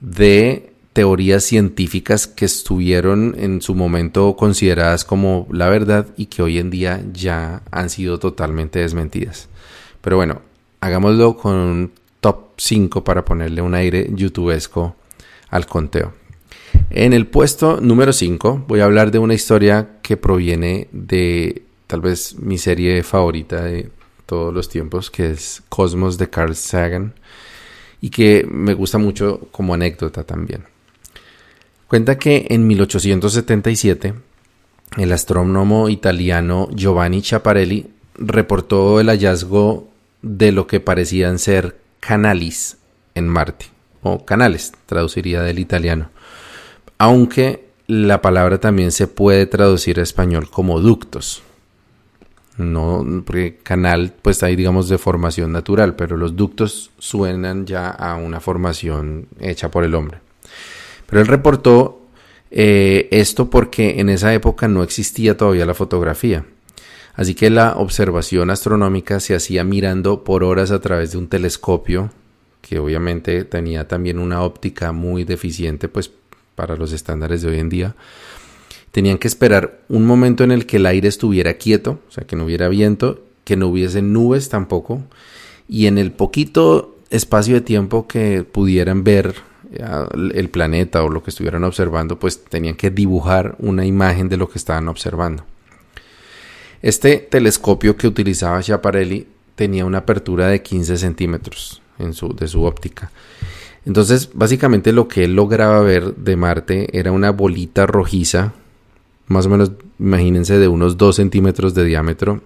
de 0.00 0.72
teorías 0.92 1.44
científicas 1.44 2.26
que 2.26 2.44
estuvieron 2.44 3.34
en 3.38 3.60
su 3.60 3.74
momento 3.74 4.34
consideradas 4.36 5.04
como 5.04 5.46
la 5.50 5.68
verdad 5.68 6.06
y 6.16 6.26
que 6.26 6.42
hoy 6.42 6.58
en 6.58 6.70
día 6.70 7.02
ya 7.12 7.62
han 7.70 7.90
sido 7.90 8.18
totalmente 8.18 8.78
desmentidas. 8.78 9.48
Pero 10.00 10.16
bueno, 10.16 10.40
hagámoslo 10.80 11.36
con 11.36 11.54
un 11.54 11.92
top 12.20 12.52
5 12.56 13.04
para 13.04 13.24
ponerle 13.24 13.60
un 13.60 13.74
aire 13.74 14.08
youtubesco 14.12 14.96
al 15.50 15.66
conteo. 15.66 16.14
En 16.90 17.12
el 17.12 17.26
puesto 17.26 17.80
número 17.80 18.12
5 18.12 18.64
voy 18.66 18.80
a 18.80 18.84
hablar 18.84 19.10
de 19.10 19.18
una 19.18 19.34
historia 19.34 19.98
que 20.02 20.16
proviene 20.16 20.88
de 20.92 21.62
tal 21.86 22.00
vez 22.00 22.36
mi 22.38 22.58
serie 22.58 23.02
favorita 23.02 23.62
de 23.62 23.90
todos 24.26 24.52
los 24.52 24.68
tiempos, 24.68 25.10
que 25.10 25.30
es 25.30 25.62
Cosmos 25.68 26.18
de 26.18 26.30
Carl 26.30 26.56
Sagan, 26.56 27.14
y 28.00 28.10
que 28.10 28.46
me 28.50 28.74
gusta 28.74 28.98
mucho 28.98 29.48
como 29.50 29.74
anécdota 29.74 30.24
también. 30.24 30.64
Cuenta 31.88 32.18
que 32.18 32.46
en 32.50 32.66
1877 32.66 34.14
el 34.96 35.12
astrónomo 35.12 35.88
italiano 35.88 36.68
Giovanni 36.72 37.22
Chiaparelli 37.22 37.86
reportó 38.14 39.00
el 39.00 39.08
hallazgo 39.08 39.88
de 40.22 40.52
lo 40.52 40.66
que 40.66 40.80
parecían 40.80 41.38
ser 41.38 41.76
canalis 42.00 42.78
en 43.14 43.28
Marte, 43.28 43.66
o 44.02 44.24
canales, 44.24 44.72
traduciría 44.86 45.42
del 45.42 45.58
italiano, 45.58 46.10
aunque 46.98 47.66
la 47.86 48.20
palabra 48.20 48.58
también 48.58 48.90
se 48.90 49.06
puede 49.06 49.46
traducir 49.46 50.00
a 50.00 50.02
español 50.02 50.50
como 50.50 50.80
ductos. 50.80 51.42
No, 52.58 53.04
porque 53.26 53.58
canal 53.62 54.14
pues 54.22 54.42
hay 54.42 54.56
digamos 54.56 54.88
de 54.88 54.98
formación 54.98 55.52
natural, 55.52 55.94
pero 55.94 56.16
los 56.16 56.36
ductos 56.36 56.90
suenan 56.98 57.66
ya 57.66 57.90
a 57.90 58.16
una 58.16 58.40
formación 58.40 59.28
hecha 59.40 59.70
por 59.70 59.84
el 59.84 59.94
hombre. 59.94 60.20
Pero 61.06 61.20
él 61.20 61.28
reportó 61.28 62.02
eh, 62.50 63.08
esto 63.10 63.50
porque 63.50 64.00
en 64.00 64.08
esa 64.08 64.32
época 64.32 64.68
no 64.68 64.82
existía 64.82 65.36
todavía 65.36 65.66
la 65.66 65.74
fotografía. 65.74 66.46
Así 67.14 67.34
que 67.34 67.50
la 67.50 67.76
observación 67.76 68.50
astronómica 68.50 69.20
se 69.20 69.34
hacía 69.34 69.64
mirando 69.64 70.22
por 70.22 70.44
horas 70.44 70.70
a 70.70 70.80
través 70.80 71.12
de 71.12 71.18
un 71.18 71.28
telescopio, 71.28 72.10
que 72.60 72.78
obviamente 72.78 73.44
tenía 73.44 73.88
también 73.88 74.18
una 74.18 74.42
óptica 74.42 74.92
muy 74.92 75.24
deficiente, 75.24 75.88
pues 75.88 76.10
para 76.54 76.76
los 76.76 76.92
estándares 76.92 77.42
de 77.42 77.48
hoy 77.48 77.58
en 77.58 77.68
día. 77.68 77.94
Tenían 78.96 79.18
que 79.18 79.28
esperar 79.28 79.82
un 79.90 80.06
momento 80.06 80.42
en 80.42 80.50
el 80.50 80.64
que 80.64 80.78
el 80.78 80.86
aire 80.86 81.06
estuviera 81.06 81.52
quieto, 81.58 82.00
o 82.08 82.10
sea, 82.10 82.24
que 82.24 82.34
no 82.34 82.46
hubiera 82.46 82.66
viento, 82.68 83.22
que 83.44 83.54
no 83.54 83.66
hubiese 83.66 84.00
nubes 84.00 84.48
tampoco, 84.48 85.02
y 85.68 85.84
en 85.84 85.98
el 85.98 86.12
poquito 86.12 86.96
espacio 87.10 87.56
de 87.56 87.60
tiempo 87.60 88.08
que 88.08 88.42
pudieran 88.42 89.04
ver 89.04 89.34
el 90.32 90.48
planeta 90.48 91.04
o 91.04 91.10
lo 91.10 91.22
que 91.22 91.28
estuvieran 91.28 91.62
observando, 91.64 92.18
pues 92.18 92.42
tenían 92.42 92.74
que 92.74 92.90
dibujar 92.90 93.56
una 93.58 93.84
imagen 93.84 94.30
de 94.30 94.38
lo 94.38 94.48
que 94.48 94.56
estaban 94.56 94.88
observando. 94.88 95.44
Este 96.80 97.18
telescopio 97.18 97.98
que 97.98 98.08
utilizaba 98.08 98.62
Schiaparelli 98.62 99.26
tenía 99.56 99.84
una 99.84 99.98
apertura 99.98 100.48
de 100.48 100.62
15 100.62 100.96
centímetros 100.96 101.82
en 101.98 102.14
su, 102.14 102.34
de 102.34 102.48
su 102.48 102.64
óptica. 102.64 103.10
Entonces, 103.84 104.30
básicamente 104.32 104.90
lo 104.94 105.06
que 105.06 105.24
él 105.24 105.36
lograba 105.36 105.80
ver 105.82 106.14
de 106.14 106.36
Marte 106.36 106.98
era 106.98 107.12
una 107.12 107.30
bolita 107.30 107.86
rojiza, 107.86 108.54
más 109.26 109.46
o 109.46 109.50
menos, 109.50 109.72
imagínense, 109.98 110.58
de 110.58 110.68
unos 110.68 110.96
2 110.96 111.16
centímetros 111.16 111.74
de 111.74 111.84
diámetro, 111.84 112.42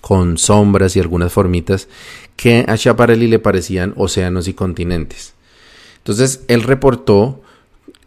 con 0.00 0.38
sombras 0.38 0.96
y 0.96 1.00
algunas 1.00 1.32
formitas 1.32 1.88
que 2.36 2.64
a 2.68 2.76
Schiaparelli 2.76 3.26
le 3.26 3.38
parecían 3.38 3.94
océanos 3.96 4.46
y 4.46 4.54
continentes. 4.54 5.34
Entonces 5.98 6.44
él 6.48 6.62
reportó 6.62 7.42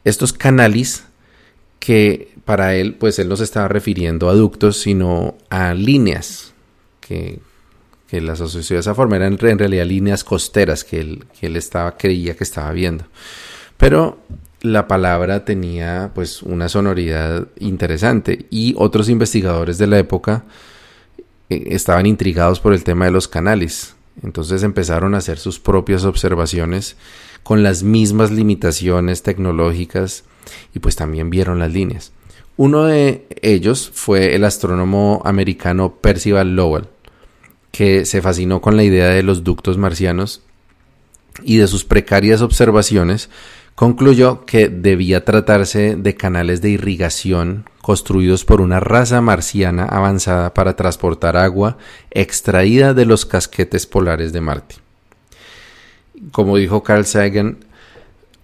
estos 0.05 0.31
canales 0.31 1.03
que 1.79 2.33
para 2.45 2.75
él, 2.75 2.95
pues 2.95 3.19
él 3.19 3.27
no 3.27 3.35
se 3.35 3.43
estaba 3.43 3.67
refiriendo 3.67 4.29
a 4.29 4.33
ductos, 4.33 4.77
sino 4.77 5.37
a 5.49 5.73
líneas 5.73 6.53
que, 7.01 7.39
que 8.07 8.21
las 8.21 8.41
asoció 8.41 8.75
de 8.77 8.81
esa 8.81 8.95
forma. 8.95 9.17
Eran 9.17 9.37
en 9.39 9.59
realidad 9.59 9.85
líneas 9.85 10.23
costeras 10.23 10.83
que 10.83 10.99
él, 10.99 11.25
que 11.39 11.47
él 11.47 11.55
estaba, 11.57 11.97
creía 11.97 12.35
que 12.35 12.43
estaba 12.43 12.71
viendo. 12.71 13.05
Pero 13.77 14.19
la 14.61 14.87
palabra 14.87 15.45
tenía 15.45 16.11
pues 16.13 16.43
una 16.43 16.69
sonoridad 16.69 17.47
interesante 17.59 18.45
y 18.49 18.75
otros 18.77 19.09
investigadores 19.09 19.77
de 19.77 19.87
la 19.87 19.99
época 19.99 20.43
eh, 21.49 21.63
estaban 21.67 22.05
intrigados 22.05 22.59
por 22.59 22.73
el 22.73 22.83
tema 22.83 23.05
de 23.05 23.11
los 23.11 23.27
canales. 23.27 23.95
Entonces 24.21 24.63
empezaron 24.63 25.15
a 25.15 25.19
hacer 25.19 25.37
sus 25.37 25.59
propias 25.59 26.03
observaciones 26.03 26.97
con 27.43 27.63
las 27.63 27.83
mismas 27.83 28.31
limitaciones 28.31 29.23
tecnológicas 29.23 30.25
y 30.73 30.79
pues 30.79 30.95
también 30.95 31.29
vieron 31.29 31.59
las 31.59 31.71
líneas. 31.71 32.11
Uno 32.57 32.83
de 32.83 33.25
ellos 33.41 33.89
fue 33.93 34.35
el 34.35 34.43
astrónomo 34.43 35.21
americano 35.23 35.95
Percival 35.95 36.57
Lowell, 36.57 36.87
que 37.71 38.05
se 38.05 38.21
fascinó 38.21 38.59
con 38.59 38.75
la 38.75 38.83
idea 38.83 39.07
de 39.07 39.23
los 39.23 39.45
ductos 39.45 39.77
marcianos 39.77 40.41
y 41.41 41.57
de 41.57 41.67
sus 41.67 41.85
precarias 41.85 42.41
observaciones 42.41 43.29
concluyó 43.79 44.43
que 44.45 44.67
debía 44.67 45.23
tratarse 45.23 45.95
de 45.95 46.13
canales 46.13 46.61
de 46.61 46.67
irrigación 46.69 47.63
construidos 47.81 48.43
por 48.43 48.59
una 48.59 48.81
raza 48.81 49.21
marciana 49.21 49.85
avanzada 49.85 50.53
para 50.53 50.75
transportar 50.75 51.37
agua 51.37 51.77
extraída 52.11 52.93
de 52.93 53.05
los 53.05 53.25
casquetes 53.25 53.87
polares 53.87 54.33
de 54.33 54.41
Marte 54.41 54.75
como 56.31 56.57
dijo 56.57 56.83
Carl 56.83 57.05
Sagan, 57.05 57.59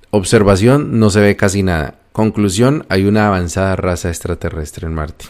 observación 0.10 1.00
no 1.00 1.10
se 1.10 1.20
ve 1.20 1.36
casi 1.36 1.63
nada. 1.63 1.96
Conclusión, 2.13 2.86
hay 2.88 3.04
una 3.04 3.27
avanzada 3.27 3.75
raza 3.75 4.08
extraterrestre 4.08 4.88
en 4.88 4.94
Marte. 4.94 5.25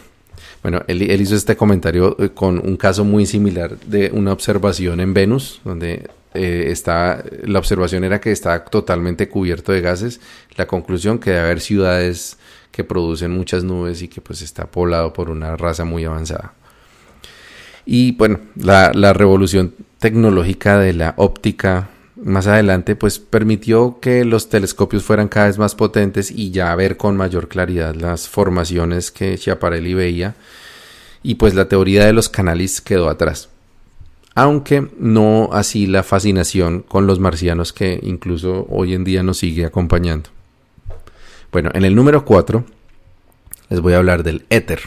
Bueno, 0.62 0.82
él, 0.88 1.02
hizo 1.20 1.36
este 1.36 1.56
comentario 1.56 2.16
eh, 2.18 2.30
con 2.30 2.58
un 2.58 2.76
caso 2.76 3.04
muy 3.04 3.26
similar 3.26 3.78
de 3.80 4.10
una 4.12 4.32
observación 4.32 5.00
en 5.00 5.14
Venus, 5.14 5.60
donde 5.64 6.08
eh, 6.34 6.66
está, 6.70 7.22
la 7.44 7.58
observación 7.58 8.04
era 8.04 8.20
que 8.20 8.32
está 8.32 8.64
totalmente 8.64 9.28
cubierto 9.28 9.72
de 9.72 9.80
gases. 9.80 10.20
La 10.56 10.66
conclusión 10.66 11.18
que 11.18 11.30
debe 11.30 11.42
haber 11.42 11.60
ciudades 11.60 12.38
que 12.72 12.84
producen 12.84 13.30
muchas 13.30 13.64
nubes 13.64 14.02
y 14.02 14.08
que 14.08 14.20
pues 14.20 14.42
está 14.42 14.66
poblado 14.66 15.12
por 15.12 15.30
una 15.30 15.56
raza 15.56 15.84
muy 15.84 16.04
avanzada. 16.04 16.52
Y 17.86 18.12
bueno, 18.12 18.40
la, 18.56 18.92
la 18.92 19.12
revolución 19.12 19.74
tecnológica 19.98 20.78
de 20.78 20.92
la 20.92 21.14
óptica 21.16 21.88
más 22.16 22.46
adelante, 22.46 22.96
pues 22.96 23.18
permitió 23.18 23.98
que 24.00 24.24
los 24.24 24.48
telescopios 24.48 25.04
fueran 25.04 25.28
cada 25.28 25.46
vez 25.46 25.58
más 25.58 25.74
potentes 25.74 26.30
y 26.30 26.50
ya 26.50 26.74
ver 26.74 26.96
con 26.96 27.16
mayor 27.16 27.48
claridad 27.48 27.94
las 27.94 28.28
formaciones 28.28 29.10
que 29.10 29.36
Schiaparelli 29.36 29.94
veía. 29.94 30.34
Y 31.22 31.34
pues 31.34 31.54
la 31.54 31.68
teoría 31.68 32.06
de 32.06 32.12
los 32.12 32.28
canales 32.28 32.80
quedó 32.80 33.08
atrás. 33.08 33.48
Aunque 34.34 34.88
no 34.98 35.50
así 35.52 35.86
la 35.86 36.02
fascinación 36.02 36.82
con 36.82 37.06
los 37.06 37.20
marcianos 37.20 37.72
que 37.72 37.98
incluso 38.02 38.66
hoy 38.70 38.94
en 38.94 39.04
día 39.04 39.22
nos 39.22 39.38
sigue 39.38 39.64
acompañando. 39.64 40.30
Bueno, 41.52 41.70
en 41.74 41.84
el 41.84 41.94
número 41.94 42.24
4 42.24 42.64
les 43.70 43.80
voy 43.80 43.94
a 43.94 43.98
hablar 43.98 44.22
del 44.22 44.44
éter, 44.50 44.80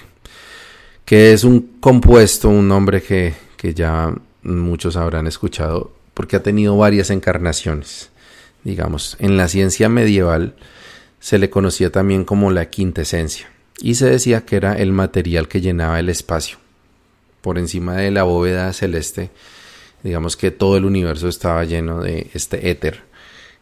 que 1.04 1.34
es 1.34 1.44
un 1.44 1.78
compuesto, 1.80 2.50
un 2.50 2.68
nombre 2.68 3.02
que, 3.02 3.34
que 3.58 3.74
ya 3.74 4.14
muchos 4.44 4.96
habrán 4.96 5.28
escuchado 5.28 5.99
porque 6.20 6.36
ha 6.36 6.44
tenido 6.44 6.76
varias 6.76 7.12
encarnaciones. 7.12 8.10
Digamos, 8.66 9.16
en 9.22 9.38
la 9.38 9.48
ciencia 9.48 9.88
medieval 9.88 10.54
se 11.22 11.40
le 11.40 11.50
conocía 11.50 11.94
también 11.94 12.26
como 12.26 12.52
la 12.52 12.70
quintesencia 12.70 13.50
y 13.80 13.96
se 13.96 14.10
decía 14.10 14.42
que 14.42 14.58
era 14.58 14.74
el 14.74 14.92
material 14.92 15.48
que 15.48 15.62
llenaba 15.62 15.98
el 15.98 16.10
espacio. 16.10 16.58
Por 17.40 17.58
encima 17.58 17.96
de 17.96 18.12
la 18.12 18.24
bóveda 18.24 18.74
celeste, 18.74 19.30
digamos 20.04 20.36
que 20.36 20.52
todo 20.52 20.76
el 20.76 20.84
universo 20.84 21.30
estaba 21.30 21.64
lleno 21.64 22.02
de 22.02 22.30
este 22.34 22.70
éter 22.70 23.04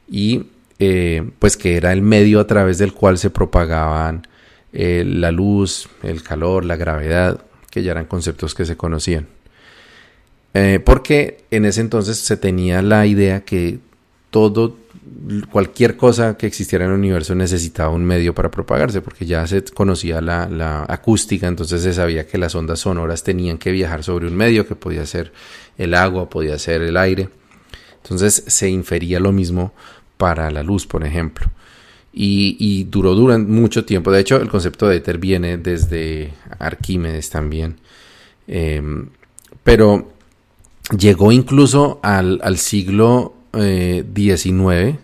y 0.09 0.47
eh, 0.79 1.29
pues 1.37 1.57
que 1.57 1.77
era 1.77 1.93
el 1.93 2.01
medio 2.01 2.39
a 2.39 2.47
través 2.47 2.79
del 2.79 2.91
cual 2.91 3.19
se 3.19 3.29
propagaban 3.29 4.27
eh, 4.73 5.03
la 5.05 5.31
luz, 5.31 5.89
el 6.01 6.23
calor, 6.23 6.65
la 6.65 6.75
gravedad, 6.75 7.39
que 7.69 7.83
ya 7.83 7.91
eran 7.91 8.05
conceptos 8.05 8.55
que 8.55 8.65
se 8.65 8.75
conocían. 8.75 9.27
Eh, 10.53 10.79
porque 10.83 11.45
en 11.51 11.65
ese 11.65 11.81
entonces 11.81 12.17
se 12.17 12.37
tenía 12.37 12.81
la 12.81 13.05
idea 13.05 13.43
que 13.43 13.79
todo, 14.29 14.77
cualquier 15.51 15.97
cosa 15.97 16.37
que 16.37 16.47
existiera 16.47 16.85
en 16.85 16.91
el 16.91 16.97
universo 16.97 17.35
necesitaba 17.35 17.89
un 17.89 18.05
medio 18.05 18.33
para 18.33 18.51
propagarse, 18.51 19.01
porque 19.01 19.25
ya 19.25 19.45
se 19.47 19.63
conocía 19.63 20.21
la, 20.21 20.85
acústica, 20.87 21.47
entonces 21.47 21.81
se 21.81 21.93
sabía 21.93 22.27
que 22.27 22.37
las 22.37 22.55
ondas 22.55 22.79
sonoras 22.79 23.23
tenían 23.23 23.57
que 23.57 23.71
viajar 23.71 24.03
sobre 24.03 24.27
un 24.27 24.35
medio, 24.35 24.67
que 24.67 24.75
podía 24.75 25.05
ser 25.05 25.31
el 25.77 25.93
agua, 25.93 26.29
podía 26.29 26.57
ser 26.59 26.81
el 26.81 26.97
aire. 26.97 27.29
Entonces 28.03 28.43
se 28.47 28.69
infería 28.69 29.19
lo 29.19 29.31
mismo 29.31 29.73
para 30.17 30.49
la 30.51 30.63
luz, 30.63 30.87
por 30.87 31.03
ejemplo. 31.03 31.49
Y, 32.19 32.85
duró 32.85 33.13
durante 33.13 33.51
mucho 33.51 33.85
tiempo. 33.85 34.11
De 34.11 34.21
hecho, 34.21 34.37
el 34.37 34.49
concepto 34.49 34.87
de 34.87 34.97
éter 34.97 35.19
viene 35.19 35.57
desde 35.57 36.33
Arquímedes 36.57 37.29
también. 37.29 37.79
Em, 38.47 39.09
pero 39.63 40.16
llegó 40.95 41.31
incluso 41.31 41.99
al, 42.03 42.57
siglo 42.57 43.33
XIX 43.53 44.59
eh, 44.73 44.99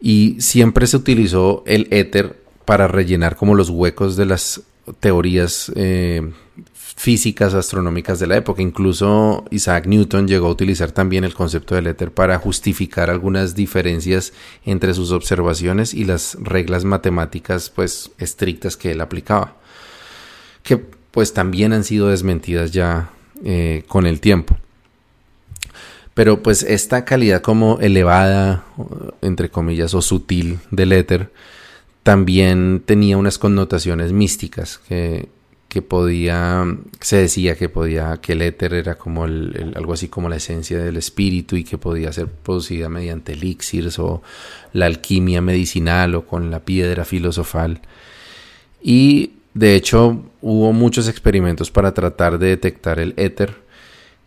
y 0.00 0.36
siempre 0.40 0.86
se 0.86 0.96
utilizó 0.96 1.62
el 1.66 1.86
éter 1.90 2.42
para 2.64 2.88
rellenar 2.88 3.36
como 3.36 3.54
los 3.54 3.70
huecos 3.70 4.16
de 4.16 4.26
las 4.26 4.62
teorías 5.00 5.70
eh, 5.76 6.32
físicas 6.74 7.54
astronómicas 7.54 8.18
de 8.18 8.26
la 8.26 8.36
época. 8.36 8.62
Incluso 8.62 9.44
Isaac 9.50 9.86
Newton 9.86 10.28
llegó 10.28 10.48
a 10.48 10.52
utilizar 10.52 10.92
también 10.92 11.24
el 11.24 11.34
concepto 11.34 11.74
del 11.74 11.86
éter 11.86 12.12
para 12.12 12.38
justificar 12.38 13.10
algunas 13.10 13.54
diferencias 13.54 14.32
entre 14.64 14.94
sus 14.94 15.12
observaciones 15.12 15.94
y 15.94 16.04
las 16.04 16.36
reglas 16.40 16.84
matemáticas 16.84 17.70
pues 17.70 18.10
estrictas 18.18 18.76
que 18.76 18.92
él 18.92 19.00
aplicaba. 19.00 19.56
Que 20.62 20.76
pues 21.10 21.32
también 21.32 21.72
han 21.72 21.84
sido 21.84 22.08
desmentidas 22.08 22.72
ya 22.72 23.10
eh, 23.44 23.84
con 23.88 24.06
el 24.06 24.20
tiempo. 24.20 24.56
Pero 26.14 26.42
pues 26.42 26.62
esta 26.62 27.04
calidad 27.04 27.40
como 27.40 27.78
elevada, 27.80 28.64
entre 29.22 29.50
comillas, 29.50 29.94
o 29.94 30.02
sutil 30.02 30.58
del 30.70 30.92
éter, 30.92 31.32
también 32.02 32.82
tenía 32.84 33.16
unas 33.16 33.38
connotaciones 33.38 34.12
místicas 34.12 34.78
que, 34.78 35.28
que 35.72 35.80
podía, 35.80 36.66
se 37.00 37.16
decía 37.16 37.56
que 37.56 37.70
podía, 37.70 38.18
que 38.20 38.32
el 38.32 38.42
éter 38.42 38.74
era 38.74 38.96
como 38.96 39.24
el, 39.24 39.72
algo 39.74 39.94
así 39.94 40.08
como 40.08 40.28
la 40.28 40.36
esencia 40.36 40.78
del 40.78 40.98
espíritu 40.98 41.56
y 41.56 41.64
que 41.64 41.78
podía 41.78 42.12
ser 42.12 42.26
producida 42.26 42.90
mediante 42.90 43.32
elixirs 43.32 43.98
o 43.98 44.20
la 44.74 44.84
alquimia 44.84 45.40
medicinal 45.40 46.14
o 46.14 46.26
con 46.26 46.50
la 46.50 46.60
piedra 46.60 47.06
filosofal. 47.06 47.80
Y 48.82 49.30
de 49.54 49.74
hecho 49.74 50.22
hubo 50.42 50.74
muchos 50.74 51.08
experimentos 51.08 51.70
para 51.70 51.94
tratar 51.94 52.38
de 52.38 52.48
detectar 52.48 52.98
el 52.98 53.14
éter 53.16 53.61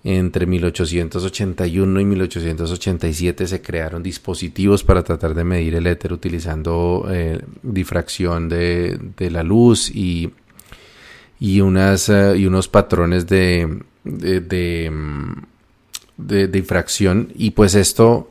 entre 0.08 0.46
1881 0.46 2.00
y 2.00 2.06
1887 2.06 3.48
se 3.48 3.62
crearon 3.64 4.04
dispositivos 4.04 4.84
para 4.84 5.04
tratar 5.04 5.34
de 5.34 5.44
medir 5.44 5.74
el 5.74 5.88
éter 5.88 6.14
utilizando 6.14 7.08
eh, 7.10 7.42
difracción 7.64 8.48
de, 8.48 9.00
la 9.18 9.42
luz 9.42 9.90
y, 9.90 10.32
y, 11.40 11.60
unas, 11.60 12.10
eh, 12.10 12.38
y 12.38 12.46
unos 12.46 12.68
patrones 12.68 13.26
de, 13.26 13.80
de, 14.04 14.92
de, 16.18 16.48
difracción 16.50 17.30
y 17.34 17.50
pues 17.50 17.74
esto 17.74 18.30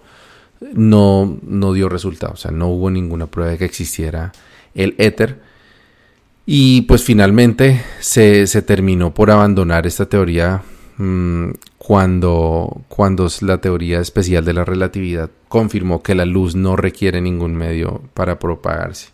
no, 0.74 1.40
no 1.42 1.72
dio 1.72 1.88
resultado, 1.88 2.34
o 2.34 2.36
sea, 2.36 2.52
no 2.52 2.68
hubo 2.68 2.88
ninguna 2.88 3.26
prueba 3.26 3.50
de 3.50 3.58
que 3.58 3.64
existiera 3.64 4.30
el 4.76 4.94
éter. 4.98 5.40
Y 6.46 6.82
pues 6.82 7.02
finalmente 7.02 7.82
se, 8.00 8.46
se 8.46 8.62
terminó 8.62 9.12
por 9.12 9.30
abandonar 9.30 9.86
esta 9.86 10.06
teoría 10.06 10.62
Mm, 10.96 11.50
cuando, 11.76 12.82
cuando 12.88 13.28
la 13.40 13.58
teoría 13.58 14.00
especial 14.00 14.44
de 14.44 14.52
la 14.52 14.64
relatividad 14.64 15.28
confirmó 15.48 16.02
que 16.02 16.14
la 16.14 16.24
luz 16.24 16.54
no 16.54 16.76
requiere 16.76 17.20
ningún 17.20 17.54
medio 17.54 18.02
para 18.14 18.38
propagarse. 18.38 19.08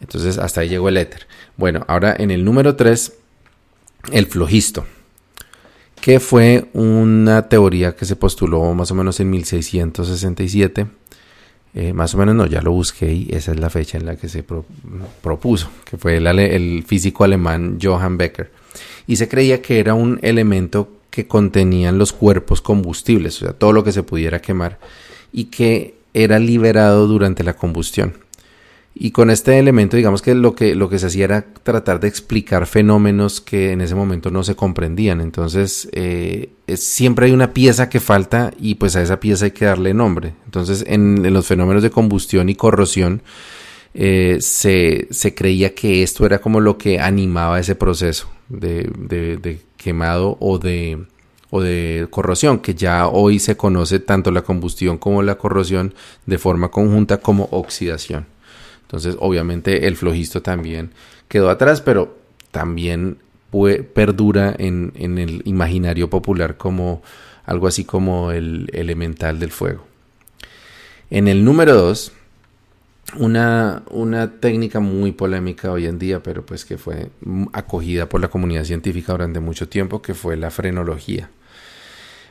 Entonces 0.00 0.38
hasta 0.38 0.62
ahí 0.62 0.68
llegó 0.68 0.88
el 0.88 0.96
éter. 0.96 1.26
Bueno, 1.56 1.84
ahora 1.86 2.14
en 2.18 2.30
el 2.30 2.44
número 2.44 2.76
3, 2.76 3.12
el 4.12 4.26
flojisto, 4.26 4.86
que 6.00 6.18
fue 6.18 6.68
una 6.72 7.48
teoría 7.48 7.94
que 7.94 8.04
se 8.04 8.16
postuló 8.16 8.74
más 8.74 8.90
o 8.90 8.94
menos 8.94 9.20
en 9.20 9.30
1667. 9.30 10.86
Eh, 11.76 11.92
más 11.92 12.14
o 12.14 12.18
menos 12.18 12.36
no, 12.36 12.46
ya 12.46 12.62
lo 12.62 12.70
busqué 12.70 13.12
y 13.12 13.28
esa 13.32 13.52
es 13.52 13.58
la 13.58 13.68
fecha 13.68 13.98
en 13.98 14.06
la 14.06 14.16
que 14.16 14.28
se 14.28 14.44
propuso, 15.22 15.70
que 15.84 15.96
fue 15.96 16.18
el, 16.18 16.26
el 16.26 16.84
físico 16.86 17.24
alemán 17.24 17.78
Johann 17.82 18.16
Becker 18.16 18.63
y 19.06 19.16
se 19.16 19.28
creía 19.28 19.62
que 19.62 19.80
era 19.80 19.94
un 19.94 20.18
elemento 20.22 20.88
que 21.10 21.26
contenían 21.26 21.98
los 21.98 22.12
cuerpos 22.12 22.60
combustibles, 22.60 23.40
o 23.42 23.46
sea, 23.46 23.52
todo 23.52 23.72
lo 23.72 23.84
que 23.84 23.92
se 23.92 24.02
pudiera 24.02 24.40
quemar 24.40 24.78
y 25.32 25.44
que 25.44 25.94
era 26.12 26.38
liberado 26.38 27.06
durante 27.06 27.44
la 27.44 27.54
combustión. 27.54 28.14
Y 28.96 29.10
con 29.10 29.28
este 29.30 29.58
elemento, 29.58 29.96
digamos 29.96 30.22
que 30.22 30.36
lo 30.36 30.54
que, 30.54 30.76
lo 30.76 30.88
que 30.88 31.00
se 31.00 31.06
hacía 31.06 31.24
era 31.24 31.42
tratar 31.42 31.98
de 31.98 32.06
explicar 32.06 32.66
fenómenos 32.66 33.40
que 33.40 33.72
en 33.72 33.80
ese 33.80 33.96
momento 33.96 34.30
no 34.30 34.44
se 34.44 34.54
comprendían. 34.54 35.20
Entonces, 35.20 35.88
eh, 35.92 36.50
siempre 36.76 37.26
hay 37.26 37.32
una 37.32 37.52
pieza 37.52 37.88
que 37.88 37.98
falta 37.98 38.52
y 38.56 38.76
pues 38.76 38.94
a 38.94 39.02
esa 39.02 39.18
pieza 39.18 39.46
hay 39.46 39.50
que 39.50 39.64
darle 39.64 39.94
nombre. 39.94 40.34
Entonces, 40.44 40.84
en 40.86 41.32
los 41.32 41.46
fenómenos 41.46 41.82
de 41.82 41.90
combustión 41.90 42.48
y 42.48 42.54
corrosión, 42.54 43.22
eh, 43.94 44.38
se, 44.40 45.06
se, 45.10 45.34
creía 45.34 45.72
que 45.72 46.02
esto 46.02 46.26
era 46.26 46.40
como 46.40 46.60
lo 46.60 46.76
que 46.76 46.98
animaba 46.98 47.60
ese 47.60 47.76
proceso 47.76 48.28
de, 48.48 48.90
de, 48.98 49.60
quemado 49.76 50.36
o 50.40 50.58
de, 50.58 51.04
o 51.50 51.60
de 51.60 52.08
corrosión, 52.10 52.58
que 52.58 52.74
ya 52.74 53.06
hoy 53.06 53.38
se 53.38 53.56
conoce 53.56 54.00
tanto 54.00 54.32
la 54.32 54.42
combustión 54.42 54.98
como 54.98 55.22
la 55.22 55.36
corrosión 55.36 55.94
de 56.26 56.38
forma 56.38 56.72
conjunta 56.72 57.18
como 57.18 57.48
oxidación. 57.52 58.26
Entonces, 58.82 59.16
obviamente, 59.20 59.86
el 59.86 59.96
flojisto 59.96 60.42
también 60.42 60.90
quedó 61.28 61.48
atrás, 61.48 61.80
pero 61.80 62.18
también 62.50 63.18
perdura 63.94 64.52
en, 64.58 64.92
en 64.96 65.18
el 65.18 65.42
imaginario 65.44 66.10
popular 66.10 66.56
como 66.56 67.02
algo 67.44 67.68
así 67.68 67.84
como 67.84 68.32
el 68.32 68.68
elemental 68.72 69.38
del 69.38 69.52
fuego. 69.52 69.86
En 71.10 71.28
el 71.28 71.44
número 71.44 71.74
2 71.74 72.12
una, 73.18 73.82
una 73.90 74.40
técnica 74.40 74.80
muy 74.80 75.12
polémica 75.12 75.70
hoy 75.70 75.86
en 75.86 75.98
día, 75.98 76.22
pero 76.22 76.44
pues 76.44 76.64
que 76.64 76.78
fue 76.78 77.10
acogida 77.52 78.08
por 78.08 78.20
la 78.20 78.28
comunidad 78.28 78.64
científica 78.64 79.12
durante 79.12 79.40
mucho 79.40 79.68
tiempo, 79.68 80.02
que 80.02 80.14
fue 80.14 80.36
la 80.36 80.50
frenología. 80.50 81.30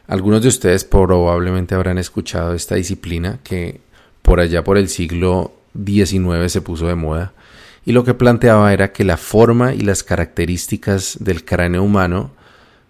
Algunos 0.08 0.42
de 0.42 0.50
ustedes 0.50 0.84
probablemente 0.84 1.76
habrán 1.76 1.98
escuchado 1.98 2.54
esta 2.54 2.76
disciplina 2.76 3.40
que 3.44 3.82
por 4.22 4.40
allá 4.40 4.64
por 4.64 4.78
el 4.78 4.90
siglo 4.90 5.54
XIX 5.74 6.52
se 6.52 6.62
puso 6.62 6.88
de 6.88 6.96
moda 6.96 7.34
y 7.86 7.92
lo 7.92 8.04
que 8.04 8.14
planteaba 8.14 8.74
era 8.74 8.92
que 8.94 9.04
la 9.04 9.18
forma 9.18 9.74
y 9.74 9.82
las 9.82 10.04
características 10.04 11.18
del 11.20 11.44
cráneo 11.44 11.84
humano 11.84 12.32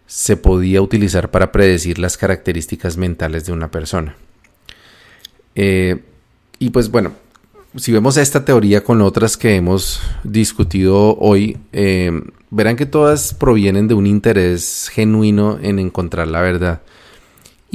se 0.06 0.38
podía 0.38 0.82
utilizar 0.82 1.32
para 1.32 1.52
predecir 1.52 1.98
las 1.98 2.18
características 2.18 2.98
mentales 2.98 3.46
de 3.46 3.54
una 3.54 3.72
persona. 3.72 4.16
Eh, 5.56 6.04
y 6.60 6.70
pues 6.70 6.92
bueno, 6.92 7.14
si 7.76 7.92
vemos 7.92 8.18
esta 8.18 8.46
teoría 8.46 8.84
con 8.84 9.02
otras 9.02 9.38
que 9.38 9.56
hemos 9.56 10.02
discutido 10.24 11.18
hoy, 11.18 11.58
eh, 11.72 12.12
verán 12.50 12.76
que 12.76 12.86
todas 12.86 13.34
provienen 13.34 13.88
de 13.88 13.94
un 13.94 14.06
interés 14.08 14.90
genuino 14.92 15.58
en 15.62 15.80
encontrar 15.80 16.28
la 16.28 16.42
verdad. 16.42 16.82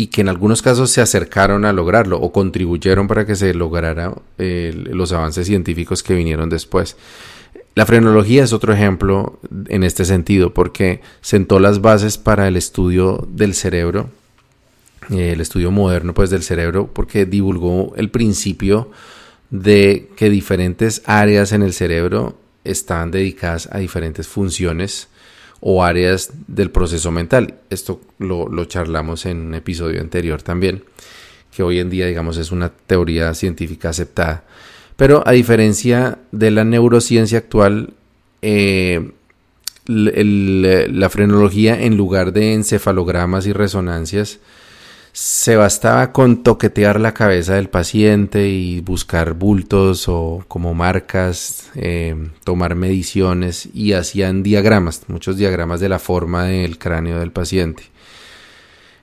y 0.00 0.06
que 0.06 0.20
en 0.20 0.28
algunos 0.28 0.62
casos 0.62 0.90
se 0.90 1.00
acercaron 1.00 1.64
a 1.64 1.72
lograrlo 1.72 2.20
o 2.20 2.30
contribuyeron 2.30 3.08
para 3.08 3.26
que 3.26 3.34
se 3.34 3.52
lograra 3.52 4.14
los 4.38 5.11
avances 5.11 5.48
científicos 5.48 6.04
que 6.04 6.14
vinieron 6.14 6.48
después. 6.48 6.96
La 7.78 7.87
frenología 7.87 8.42
es 8.42 8.52
otro 8.52 8.72
ejemplo 8.72 9.38
en 9.68 9.84
este 9.84 10.04
sentido 10.04 10.52
porque 10.52 11.00
sentó 11.20 11.61
las 11.61 11.80
bases 11.80 12.18
para 12.18 12.48
el 12.48 12.56
estudio 12.56 13.24
del 13.30 13.54
cerebro, 13.54 14.11
eh, 15.11 15.30
el 15.32 15.40
estudio 15.40 15.70
moderno 15.70 16.12
pues 16.12 16.28
del 16.28 16.42
cerebro 16.42 16.90
porque 16.92 17.24
divulgó 17.24 17.94
el 17.94 18.11
principio 18.11 18.90
de 19.50 20.08
que 20.16 20.30
diferentes 20.30 21.02
áreas 21.06 21.52
en 21.52 21.62
el 21.62 21.72
cerebro 21.72 22.38
están 22.64 23.11
dedicadas 23.11 23.68
a 23.72 23.78
diferentes 23.78 24.26
funciones 24.26 25.08
o 25.61 25.82
áreas 25.82 26.30
del 26.46 26.70
proceso 26.70 27.11
mental. 27.11 27.54
Esto 27.70 28.00
lo, 28.18 28.64
charlamos 28.66 29.26
en 29.26 29.38
un 29.38 29.54
episodio 29.54 30.00
anterior 30.00 30.42
también, 30.42 30.84
que 31.54 31.62
hoy 31.62 31.80
en 31.80 31.90
día, 31.90 32.06
digamos, 32.06 32.37
es 32.37 32.52
una 32.52 32.68
teoría 32.68 33.34
científica 33.34 33.88
aceptada. 33.88 34.44
Pero 34.96 35.22
a 35.26 35.32
diferencia 35.32 36.18
de 36.32 36.50
la 36.50 36.64
neurociencia 36.64 37.38
actual, 37.38 37.94
eh, 38.42 39.12
la 39.87 41.08
frenología, 41.08 41.80
en 41.80 41.96
lugar 41.96 42.32
de 42.32 42.52
encefalogramas 42.52 43.46
y 43.46 43.52
resonancias, 43.52 44.38
se 45.12 45.57
bastaba 45.57 46.12
con 46.12 46.42
toquetear 46.42 47.01
la 47.01 47.14
cabeza 47.14 47.55
del 47.55 47.68
paciente 47.68 48.49
y 48.49 48.81
buscar 48.81 49.35
bultos 49.35 50.09
o 50.09 50.44
como 50.49 50.75
marcas, 50.75 51.71
eh, 51.75 52.14
tomar 52.44 52.75
mediciones 52.75 53.68
y 53.75 53.92
hacían 53.92 54.42
diagramas, 54.42 55.03
muchos 55.09 55.37
diagramas 55.37 55.81
de 55.81 55.88
la 55.88 55.99
forma 55.99 56.44
del 56.44 56.79
cráneo 56.79 57.18
del 57.18 57.33
paciente. 57.33 57.85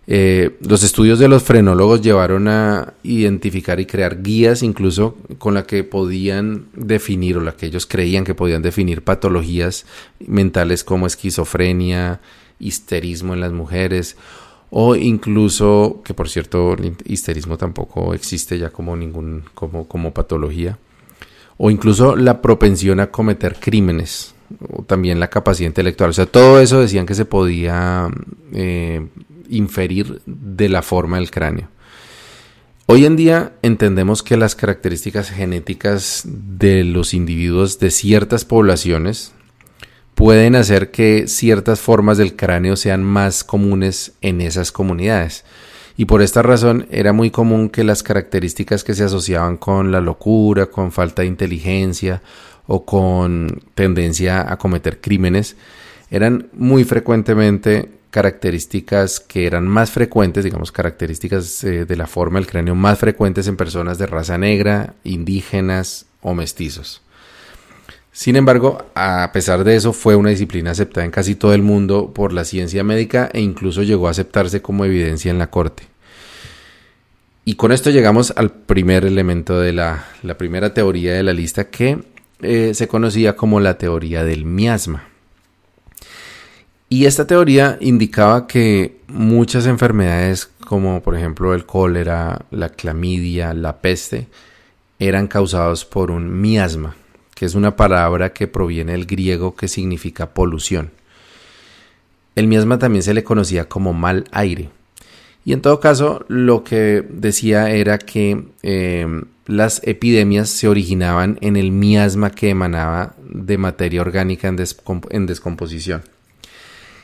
Eh, 0.08 0.58
los 0.62 0.84
estudios 0.84 1.18
de 1.18 1.28
los 1.28 1.42
frenólogos 1.42 2.02
llevaron 2.02 2.48
a 2.48 2.94
identificar 3.02 3.80
y 3.80 3.88
crear 3.88 4.22
guías 4.22 4.62
incluso 4.62 5.18
con 5.40 5.56
la 5.56 5.64
que 5.64 5.84
podían 5.84 6.68
definir 6.76 7.38
o 7.38 7.42
la 7.42 7.56
que 7.56 7.66
ellos 7.66 7.88
creían 7.88 8.24
que 8.24 8.36
podían 8.36 8.62
definir 8.62 9.02
patologías 9.02 9.88
mentales 10.20 10.84
como 10.84 11.08
esquizofrenia, 11.08 12.22
histerismo 12.60 13.34
en 13.34 13.42
las 13.42 13.52
mujeres 13.52 14.16
o 14.78 14.94
incluso, 14.94 16.02
que 16.04 16.14
por 16.14 16.28
cierto 16.28 16.74
el 16.74 16.98
histerismo 17.06 17.58
tampoco 17.58 18.14
existe 18.14 18.60
ya 18.60 18.72
como 18.72 18.98
ningún, 18.98 19.46
como, 19.54 19.88
como 19.88 20.14
patología, 20.14 20.78
o 21.56 21.72
incluso 21.72 22.18
la 22.18 22.42
propensión 22.42 23.00
a 23.00 23.10
cometer 23.10 23.56
crímenes, 23.58 24.36
o 24.70 24.84
también 24.84 25.22
la 25.22 25.30
capacidad 25.30 25.70
intelectual, 25.70 26.10
o 26.10 26.14
sea, 26.14 26.26
todo 26.26 26.60
eso 26.60 26.82
decían 26.82 27.06
que 27.06 27.16
se 27.16 27.24
podía 27.24 28.10
eh, 28.52 29.08
inferir 29.48 30.22
de 30.26 30.68
la 30.68 30.82
forma 30.82 31.20
del 31.20 31.32
cráneo. 31.32 31.70
Hoy 32.86 33.06
en 33.06 33.16
día 33.16 33.54
entendemos 33.62 34.24
que 34.24 34.36
las 34.36 34.56
características 34.58 35.30
genéticas 35.30 36.24
de 36.26 36.84
los 36.84 37.14
individuos 37.14 37.80
de 37.80 37.92
ciertas 37.92 38.44
poblaciones 38.44 39.32
pueden 40.16 40.56
hacer 40.56 40.92
que 40.92 41.28
ciertas 41.28 41.82
formas 41.82 42.18
del 42.18 42.36
cráneo 42.36 42.76
sean 42.78 43.04
más 43.04 43.44
comunes 43.44 44.14
en 44.22 44.42
esas 44.42 44.72
comunidades. 44.72 45.46
Y 45.98 46.06
por 46.06 46.22
esta 46.22 46.42
razón 46.42 46.88
era 46.90 47.14
muy 47.14 47.32
común 47.32 47.70
que 47.70 47.84
las 47.84 48.04
características 48.04 48.84
que 48.84 48.94
se 48.94 49.04
asociaban 49.04 49.58
con 49.58 49.92
la 49.92 50.02
locura, 50.02 50.66
con 50.66 50.92
falta 50.92 51.22
de 51.22 51.28
inteligencia 51.28 52.22
o 52.68 52.86
con 52.86 53.62
tendencia 53.76 54.52
a 54.52 54.58
cometer 54.58 55.00
crímenes 55.00 55.56
eran 56.10 56.48
muy 56.54 56.84
frecuentemente 56.84 57.90
características 58.10 59.20
que 59.20 59.46
eran 59.46 59.68
más 59.68 59.92
frecuentes, 59.92 60.44
digamos 60.44 60.72
características 60.72 61.64
eh, 61.64 61.86
de 61.86 61.96
la 61.98 62.08
forma 62.08 62.40
del 62.40 62.48
cráneo 62.48 62.76
más 62.76 63.00
frecuentes 63.00 63.48
en 63.48 63.58
personas 63.58 63.98
de 63.98 64.08
raza 64.08 64.38
negra, 64.38 64.94
indígenas 65.04 66.06
o 66.22 66.34
mestizos. 66.34 67.02
Sin 68.16 68.38
embargo, 68.38 68.86
a 68.96 69.30
pesar 69.34 69.66
de 69.66 69.76
eso, 69.76 69.92
fue 69.92 70.16
una 70.16 70.30
disciplina 70.30 70.72
aceptada 70.72 71.04
en 71.04 71.12
casi 71.12 71.36
todo 71.36 71.54
el 71.54 71.62
mundo 71.62 72.14
por 72.16 72.32
la 72.32 72.46
ciencia 72.46 72.82
médica 72.82 73.30
e 73.34 73.42
incluso 73.42 73.84
llegó 73.84 74.08
a 74.08 74.12
aceptarse 74.12 74.62
como 74.62 74.86
evidencia 74.86 75.30
en 75.30 75.38
la 75.38 75.50
corte. 75.50 75.84
Y 77.44 77.56
con 77.56 77.74
esto 77.74 77.90
llegamos 77.90 78.32
al 78.38 78.52
primer 78.52 79.04
elemento 79.04 79.60
de 79.60 79.74
la, 79.74 80.06
primera 80.38 80.74
teoría 80.74 81.12
de 81.14 81.24
la 81.24 81.34
lista 81.34 81.66
que 81.66 82.04
eh, 82.42 82.72
se 82.74 82.88
conocía 82.88 83.36
como 83.36 83.60
la 83.60 83.78
teoría 83.78 84.24
del 84.24 84.46
miasma. 84.46 85.10
Y 86.88 87.08
esta 87.08 87.28
teoría 87.28 87.78
indicaba 87.82 88.48
que 88.48 89.02
muchas 89.08 89.66
enfermedades 89.66 90.50
como 90.66 91.04
por 91.04 91.18
ejemplo 91.18 91.54
el 91.54 91.66
cólera, 91.66 92.46
la 92.50 92.70
clamidia, 92.70 93.54
la 93.54 93.82
peste, 93.82 94.28
eran 95.00 95.28
causados 95.28 95.84
por 95.84 96.12
un 96.12 96.42
miasma, 96.42 96.96
que 97.36 97.46
es 97.46 97.54
una 97.54 97.76
palabra 97.76 98.34
que 98.34 98.48
proviene 98.48 98.94
del 98.94 99.06
griego 99.06 99.56
que 99.56 99.68
significa 99.68 100.34
polución. 100.34 100.90
El 102.36 102.48
miasma 102.48 102.80
también 102.80 103.04
se 103.04 103.14
le 103.14 103.24
conocía 103.24 103.70
como 103.70 103.94
mal 103.94 104.26
aire. 104.32 104.70
Y 105.44 105.54
en 105.54 105.62
todo 105.62 105.80
caso, 105.80 106.26
lo 106.28 106.64
que 106.64 107.06
decía 107.08 107.70
era 107.70 108.00
que 108.00 108.46
em, 108.64 109.26
las 109.46 109.82
epidemias 109.84 110.50
se 110.50 110.68
originaban 110.68 111.38
en 111.42 111.56
el 111.56 111.72
miasma 111.72 112.32
que 112.32 112.50
emanaba 112.50 113.16
de 113.30 113.58
materia 113.58 114.02
orgánica 114.02 114.48
en, 114.48 115.26
descomposición. 115.26 116.04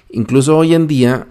Incluso 0.10 0.58
hoy 0.58 0.74
en 0.74 0.88
día, 0.88 1.28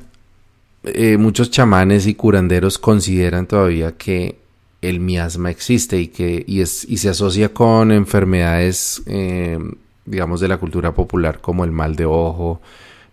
eh, 0.85 1.17
muchos 1.17 1.51
chamanes 1.51 2.07
y 2.07 2.15
curanderos 2.15 2.79
consideran 2.79 3.47
todavía 3.47 3.97
que 3.97 4.40
el 4.83 5.01
miasma 5.01 5.51
existe 5.51 6.01
y 6.01 6.09
que 6.09 6.45
y 6.47 6.61
es, 6.61 6.85
y 6.89 6.99
se 6.99 7.11
asocia 7.11 7.53
con 7.53 7.93
enfermedades, 7.93 9.03
eh, 9.07 9.59
digamos, 10.05 10.41
de 10.41 10.49
la 10.49 10.57
cultura 10.57 10.95
popular 10.95 11.41
como 11.41 11.65
el 11.65 11.71
mal 11.71 11.97
de 11.97 12.07
ojo, 12.07 12.61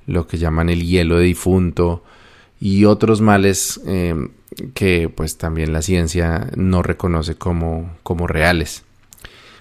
lo 0.06 0.27
que 0.27 0.38
llaman 0.38 0.69
el 0.69 0.86
hielo 0.86 1.17
de 1.17 1.25
difunto 1.25 2.03
y 2.60 2.86
otros 2.86 3.21
males 3.21 3.82
eh, 3.86 4.15
que 4.73 5.10
pues 5.10 5.38
también 5.38 5.73
la 5.73 5.82
ciencia 5.82 6.49
no 6.56 6.82
reconoce 6.82 7.36
como, 7.36 7.97
como 8.03 8.27
reales. 8.27 8.84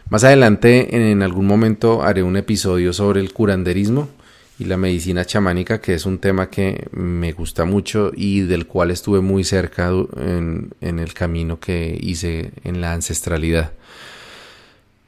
Más 0.08 0.22
adelante 0.22 1.10
en 1.10 1.22
algún 1.22 1.46
momento 1.46 2.04
haré 2.04 2.22
un 2.22 2.36
episodio 2.36 2.92
sobre 2.92 3.20
el 3.20 3.32
curanderismo 3.32 4.08
y 4.58 4.64
la 4.64 4.76
medicina 4.76 5.24
chamánica, 5.24 5.80
que 5.80 5.94
es 5.94 6.06
un 6.06 6.18
tema 6.18 6.48
que 6.48 6.88
me 6.92 7.32
gusta 7.32 7.64
mucho 7.64 8.10
y 8.14 8.40
del 8.40 8.66
cual 8.66 8.90
estuve 8.90 9.20
muy 9.20 9.44
cerca 9.44 9.90
en, 10.16 10.70
el 10.80 11.12
camino 11.12 11.60
que 11.60 11.98
hice 12.00 12.52
en 12.64 12.80
la 12.80 12.94
ancestralidad. 12.94 13.72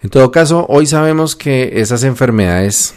En 0.02 0.10
todo 0.10 0.30
caso, 0.30 0.66
hoy 0.68 0.86
sabemos 0.86 1.34
que 1.34 1.80
esas 1.80 2.04
enfermedades 2.04 2.94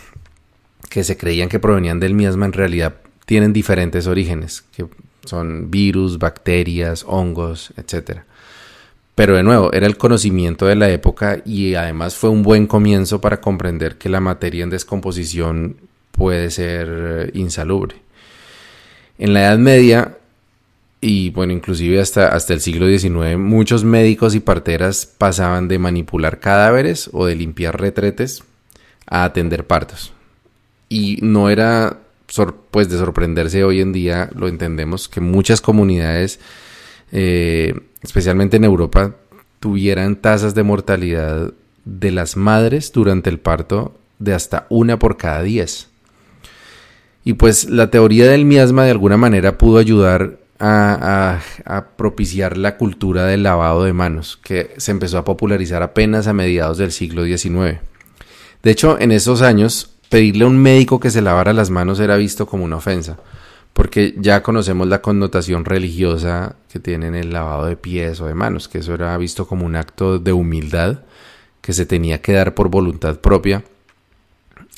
que 0.90 1.04
se 1.04 1.16
creían 1.16 1.48
que 1.48 1.60
provenían 1.60 2.00
del 2.00 2.14
miasma 2.14 2.46
en 2.46 2.54
realidad 2.54 2.96
tienen 3.26 3.54
diferentes 3.54 4.06
orígenes, 4.08 4.64
que 4.76 4.86
son 5.24 5.72
virus, 5.72 6.20
bacterias, 6.20 7.06
hongos, 7.08 7.72
etc. 7.78 8.20
Pero 9.16 9.38
de 9.38 9.44
nuevo, 9.44 9.72
era 9.72 9.88
el 9.88 9.98
conocimiento 9.98 10.66
de 10.66 10.76
la 10.76 10.90
época 10.90 11.42
y 11.46 11.76
además 11.76 12.16
fue 12.16 12.30
un 12.30 12.44
buen 12.44 12.68
comienzo 12.68 13.22
para 13.22 13.40
comprender 13.40 13.98
que 13.98 14.10
la 14.10 14.20
materia 14.20 14.64
en 14.64 14.70
descomposición 14.70 15.78
puede 16.12 16.52
ser 16.52 16.88
eh, 16.90 17.32
insalubre. 17.34 17.96
En 19.18 19.34
la 19.34 19.42
Edad 19.42 19.58
Media 19.58 20.18
y 21.02 21.32
bueno, 21.32 21.52
inclusive 21.52 22.00
hasta, 22.00 22.28
hasta 22.28 22.54
el 22.54 22.62
siglo 22.62 22.88
XIX, 22.88 23.38
muchos 23.38 23.84
médicos 23.84 24.36
y 24.36 24.40
parteras 24.40 25.08
pasaban 25.08 25.68
de 25.68 25.80
manipular 25.80 26.40
cadáveres 26.40 27.10
o 27.12 27.26
de 27.26 27.36
limpiar 27.36 27.82
retretes 27.82 28.44
a 29.08 29.24
atender 29.24 29.66
partos. 29.66 30.14
Y 30.90 31.18
no 31.22 31.50
era 31.50 31.98
pues 32.70 32.90
de 32.90 32.98
sorprenderse 32.98 33.64
hoy 33.64 33.82
en 33.82 33.92
día, 33.92 34.30
lo 34.36 34.48
entendemos, 34.48 35.10
que 35.10 35.20
muchas 35.20 35.60
comunidades, 35.60 36.40
eh, 37.12 37.74
especialmente 38.02 38.58
en 38.58 38.64
Europa, 38.64 39.16
tuvieran 39.60 40.16
tasas 40.16 40.56
de 40.56 40.64
mortalidad 40.64 41.52
de 41.84 42.12
las 42.12 42.38
madres 42.38 42.92
durante 42.94 43.30
el 43.30 43.40
parto 43.40 43.98
de 44.20 44.34
hasta 44.34 44.66
una 44.70 44.98
por 44.98 45.18
cada 45.18 45.42
diez. 45.42 45.91
Y 47.24 47.34
pues 47.34 47.70
la 47.70 47.92
teoría 47.92 48.30
del 48.30 48.46
miasma 48.46 48.86
de 48.86 48.92
alguna 48.92 49.18
manera 49.18 49.58
pudo 49.58 49.78
ayudar 49.78 50.40
a, 50.60 51.40
propiciar 51.98 52.58
la 52.58 52.78
cultura 52.78 53.26
del 53.26 53.44
lavado 53.44 53.84
de 53.84 53.94
manos, 53.94 54.40
que 54.44 54.74
se 54.78 54.92
empezó 54.92 55.18
a 55.18 55.26
popularizar 55.26 55.82
apenas 55.84 56.28
a 56.28 56.34
mediados 56.34 56.78
del 56.78 56.92
siglo 56.92 57.26
XIX. 57.26 57.80
De 58.64 58.72
hecho, 58.72 59.00
en 59.00 59.12
esos 59.12 59.42
años, 59.42 59.96
pedirle 60.10 60.46
a 60.46 60.48
un 60.48 60.58
médico 60.58 61.00
que 61.00 61.10
se 61.10 61.22
lavara 61.22 61.54
las 61.54 61.70
manos 61.70 62.00
era 62.00 62.16
visto 62.16 62.46
como 62.46 62.64
una 62.64 62.78
ofensa, 62.78 63.18
porque 63.74 64.14
ya 64.18 64.44
conocemos 64.44 64.88
la 64.88 65.02
connotación 65.02 65.66
religiosa 65.66 66.56
que 66.72 66.80
tiene 66.80 67.20
el 67.20 67.34
lavado 67.34 67.66
de 67.66 67.78
pies 67.78 68.22
o 68.22 68.28
de 68.28 68.36
manos, 68.36 68.68
que 68.68 68.80
eso 68.80 68.94
era 68.94 69.18
visto 69.18 69.48
como 69.48 69.66
un 69.66 69.76
acto 69.76 70.20
de 70.20 70.34
humildad 70.34 71.00
que 71.62 71.74
se 71.74 71.86
tenía 71.86 72.22
que 72.22 72.34
dar 72.34 72.54
por 72.54 72.70
voluntad 72.70 73.20
propia 73.20 73.64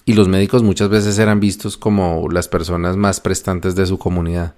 y 0.05 0.13
los 0.13 0.27
médicos 0.27 0.63
muchas 0.63 0.89
veces 0.89 1.17
eran 1.19 1.39
vistos 1.39 1.77
como 1.77 2.27
las 2.29 2.47
personas 2.47 2.97
más 2.97 3.19
prestantes 3.19 3.75
de 3.75 3.85
su 3.85 3.97
comunidad. 3.97 4.53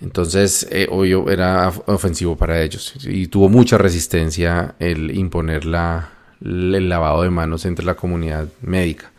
Entonces, 0.00 0.66
eh, 0.70 0.86
obvio, 0.90 1.28
era 1.28 1.72
ofensivo 1.86 2.36
para 2.36 2.62
ellos 2.62 2.94
y 3.04 3.26
tuvo 3.26 3.48
mucha 3.48 3.78
resistencia 3.78 4.76
el 4.78 5.16
imponer 5.16 5.64
la, 5.64 6.10
el 6.40 6.88
lavado 6.88 7.22
de 7.22 7.30
manos 7.30 7.64
entre 7.64 7.84
la 7.84 7.94
comunidad 7.94 8.46
médica. 8.62 9.10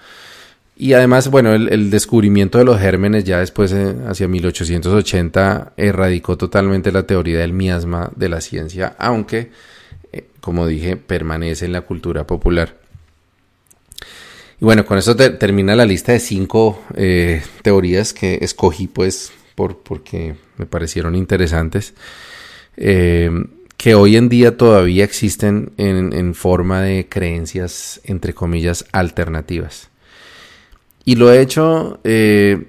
Y 0.81 0.93
además, 0.93 1.29
bueno, 1.29 1.53
el, 1.53 1.89
descubrimiento 1.91 2.57
de 2.57 2.63
los 2.63 2.79
gérmenes 2.79 3.25
ya 3.25 3.39
después, 3.39 3.73
eh, 3.73 3.97
hacia 4.07 4.29
1880, 4.29 5.73
erradicó 5.75 6.37
totalmente 6.37 6.93
la 6.93 7.03
teoría 7.03 7.39
del 7.39 7.51
miasma 7.51 8.09
de 8.15 8.29
la 8.29 8.39
ciencia, 8.39 8.95
aunque, 8.97 9.51
eh, 10.13 10.27
como 10.39 10.65
dije, 10.67 10.95
permanece 10.95 11.65
en 11.65 11.73
la 11.73 11.81
cultura 11.81 12.25
popular. 12.25 12.77
Y 14.61 14.65
bueno, 14.65 14.85
con 14.85 14.97
eso 14.97 15.15
termina 15.15 15.75
la 15.75 15.85
lista 15.85 16.11
de 16.11 16.19
cinco 16.19 16.83
eh, 16.95 17.41
teorías 17.61 18.13
que 18.13 18.39
escogí, 18.41 18.87
pues, 18.87 19.31
por, 19.55 19.77
porque 19.77 20.35
me 20.57 20.65
parecieron 20.65 21.15
interesantes, 21.15 21.93
que 22.75 23.95
hoy 23.95 24.15
en 24.15 24.29
día 24.29 24.55
todavía 24.57 25.03
existen 25.03 25.71
en 25.77 26.33
forma 26.33 26.81
de 26.81 27.07
creencias, 27.09 27.99
entre 28.05 28.33
comillas, 28.33 28.85
alternativas. 28.91 29.89
Y 31.09 31.15
lo 31.15 31.33
he 31.33 31.41
hecho 31.41 31.99
eh, 32.03 32.65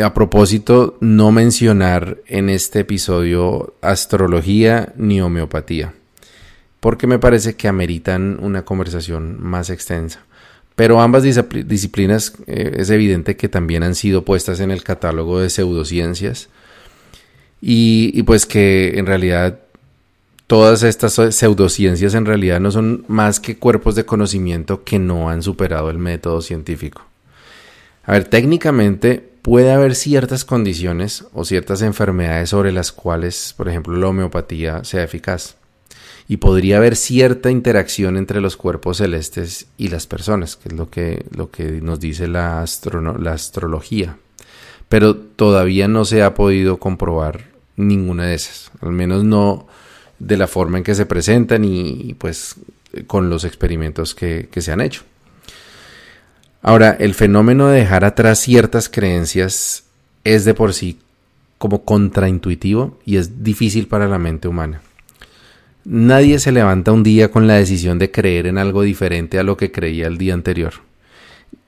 a 0.00 0.14
propósito 0.14 0.98
no 1.00 1.32
mencionar 1.32 2.18
en 2.28 2.48
este 2.48 2.78
episodio 2.80 3.74
astrología 3.80 4.92
ni 4.96 5.20
homeopatía, 5.20 5.92
porque 6.78 7.08
me 7.08 7.18
parece 7.18 7.56
que 7.56 7.66
ameritan 7.66 8.38
una 8.40 8.64
conversación 8.64 9.42
más 9.42 9.70
extensa. 9.70 10.24
Pero 10.76 11.00
ambas 11.00 11.22
disciplinas 11.22 12.34
eh, 12.46 12.76
es 12.76 12.90
evidente 12.90 13.36
que 13.36 13.48
también 13.48 13.82
han 13.82 13.94
sido 13.94 14.24
puestas 14.24 14.60
en 14.60 14.70
el 14.70 14.84
catálogo 14.84 15.40
de 15.40 15.50
pseudociencias 15.50 16.48
y, 17.60 18.12
y 18.14 18.22
pues 18.22 18.46
que 18.46 18.98
en 18.98 19.06
realidad 19.06 19.58
todas 20.46 20.82
estas 20.82 21.14
pseudociencias 21.34 22.14
en 22.14 22.26
realidad 22.26 22.60
no 22.60 22.70
son 22.70 23.04
más 23.08 23.40
que 23.40 23.56
cuerpos 23.56 23.94
de 23.94 24.04
conocimiento 24.04 24.84
que 24.84 24.98
no 24.98 25.30
han 25.30 25.42
superado 25.42 25.90
el 25.90 25.98
método 25.98 26.42
científico. 26.42 27.02
A 28.04 28.12
ver, 28.12 28.24
técnicamente 28.24 29.36
puede 29.42 29.72
haber 29.72 29.94
ciertas 29.94 30.44
condiciones 30.44 31.24
o 31.32 31.44
ciertas 31.44 31.82
enfermedades 31.82 32.50
sobre 32.50 32.70
las 32.70 32.92
cuales, 32.92 33.54
por 33.56 33.68
ejemplo, 33.68 33.96
la 33.96 34.08
homeopatía 34.08 34.84
sea 34.84 35.02
eficaz. 35.02 35.56
Y 36.28 36.38
podría 36.38 36.78
haber 36.78 36.96
cierta 36.96 37.50
interacción 37.50 38.16
entre 38.16 38.40
los 38.40 38.56
cuerpos 38.56 38.98
celestes 38.98 39.66
y 39.78 39.88
las 39.88 40.06
personas, 40.06 40.56
que 40.56 40.70
es 40.70 40.74
lo 40.74 40.90
que, 40.90 41.24
lo 41.30 41.50
que 41.50 41.80
nos 41.80 42.00
dice 42.00 42.26
la, 42.26 42.62
astrología. 42.62 44.16
Pero 44.88 45.16
todavía 45.16 45.88
no 45.88 46.04
se 46.04 46.22
ha 46.22 46.34
podido 46.34 46.78
comprobar 46.78 47.46
ninguna 47.76 48.26
de 48.26 48.34
esas, 48.34 48.70
al 48.80 48.92
menos 48.92 49.24
no 49.24 49.66
de 50.18 50.36
la 50.36 50.46
forma 50.46 50.78
en 50.78 50.84
que 50.84 50.94
se 50.94 51.06
presentan 51.06 51.64
y 51.64 52.14
pues 52.14 52.56
con 53.06 53.28
los 53.28 53.44
experimentos 53.44 54.14
que 54.14 54.48
se 54.56 54.72
han 54.72 54.80
hecho. 54.80 55.02
Ahora, 56.66 56.96
el 56.98 57.14
fenómeno 57.14 57.68
de 57.68 57.78
dejar 57.78 58.04
atrás 58.04 58.40
ciertas 58.40 58.88
creencias 58.88 59.84
es 60.24 60.44
de 60.44 60.52
por 60.52 60.74
sí 60.74 60.98
como 61.58 61.84
contraintuitivo 61.84 62.98
y 63.04 63.18
es 63.18 63.44
difícil 63.44 63.86
para 63.86 64.08
la 64.08 64.18
mente 64.18 64.48
humana. 64.48 64.82
Nadie 65.88 66.40
se 66.40 66.50
levanta 66.50 66.90
un 66.90 67.04
día 67.04 67.30
con 67.30 67.46
la 67.46 67.54
decisión 67.54 68.00
de 68.00 68.10
creer 68.10 68.48
en 68.48 68.58
algo 68.58 68.82
diferente 68.82 69.38
a 69.38 69.44
lo 69.44 69.56
que 69.56 69.70
creía 69.70 70.08
el 70.08 70.18
día 70.18 70.34
anterior. 70.34 70.72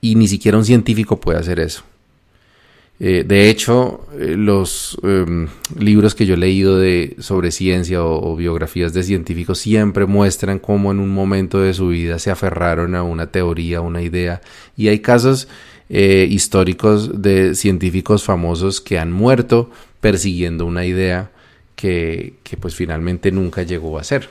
Y 0.01 0.15
ni 0.15 0.27
siquiera 0.27 0.57
un 0.57 0.65
científico 0.65 1.21
puede 1.21 1.39
hacer 1.39 1.61
eso. 1.61 1.83
Eh, 2.99 3.23
de 3.25 3.49
hecho, 3.49 4.05
eh, 4.19 4.35
los 4.35 4.97
em, 5.03 5.47
libros 5.77 6.15
que 6.15 6.25
yo 6.25 6.33
he 6.33 6.37
leído 6.37 6.77
de, 6.77 7.15
sobre 7.19 7.49
ciencia 7.51 8.03
o, 8.03 8.35
biografías 8.35 8.91
de 8.91 9.03
científicos 9.03 9.59
siempre 9.59 10.05
muestran 10.05 10.59
cómo 10.59 10.91
en 10.91 10.99
un 10.99 11.11
momento 11.11 11.61
de 11.61 11.73
su 11.73 11.87
vida 11.87 12.19
se 12.19 12.29
aferraron 12.29 12.95
a 12.95 13.03
una 13.03 13.27
teoría, 13.27 13.79
una 13.79 14.01
idea. 14.01 14.41
Y 14.75 14.89
hay 14.89 14.99
casos 14.99 15.47
eh, 15.87 16.27
históricos 16.29 17.21
de 17.21 17.55
científicos 17.55 18.25
famosos 18.25 18.81
que 18.81 18.99
han 18.99 19.13
muerto 19.13 19.71
persiguiendo 20.01 20.65
una 20.65 20.85
idea 20.85 21.31
que, 21.79 22.33
que 22.43 22.57
pues 22.57 22.75
finalmente 22.75 23.31
nunca 23.31 23.63
llegó 23.63 23.97
a 23.97 24.03
ser 24.03 24.29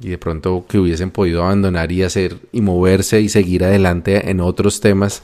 y 0.00 0.08
de 0.08 0.16
pronto 0.16 0.64
que 0.66 0.78
hubiesen 0.78 1.10
podido 1.10 1.42
abandonar 1.42 1.92
y 1.92 2.02
hacer 2.02 2.38
y 2.52 2.62
moverse 2.62 3.20
y 3.20 3.28
seguir 3.28 3.64
adelante 3.64 4.30
en 4.30 4.40
otros 4.40 4.80
temas 4.80 5.22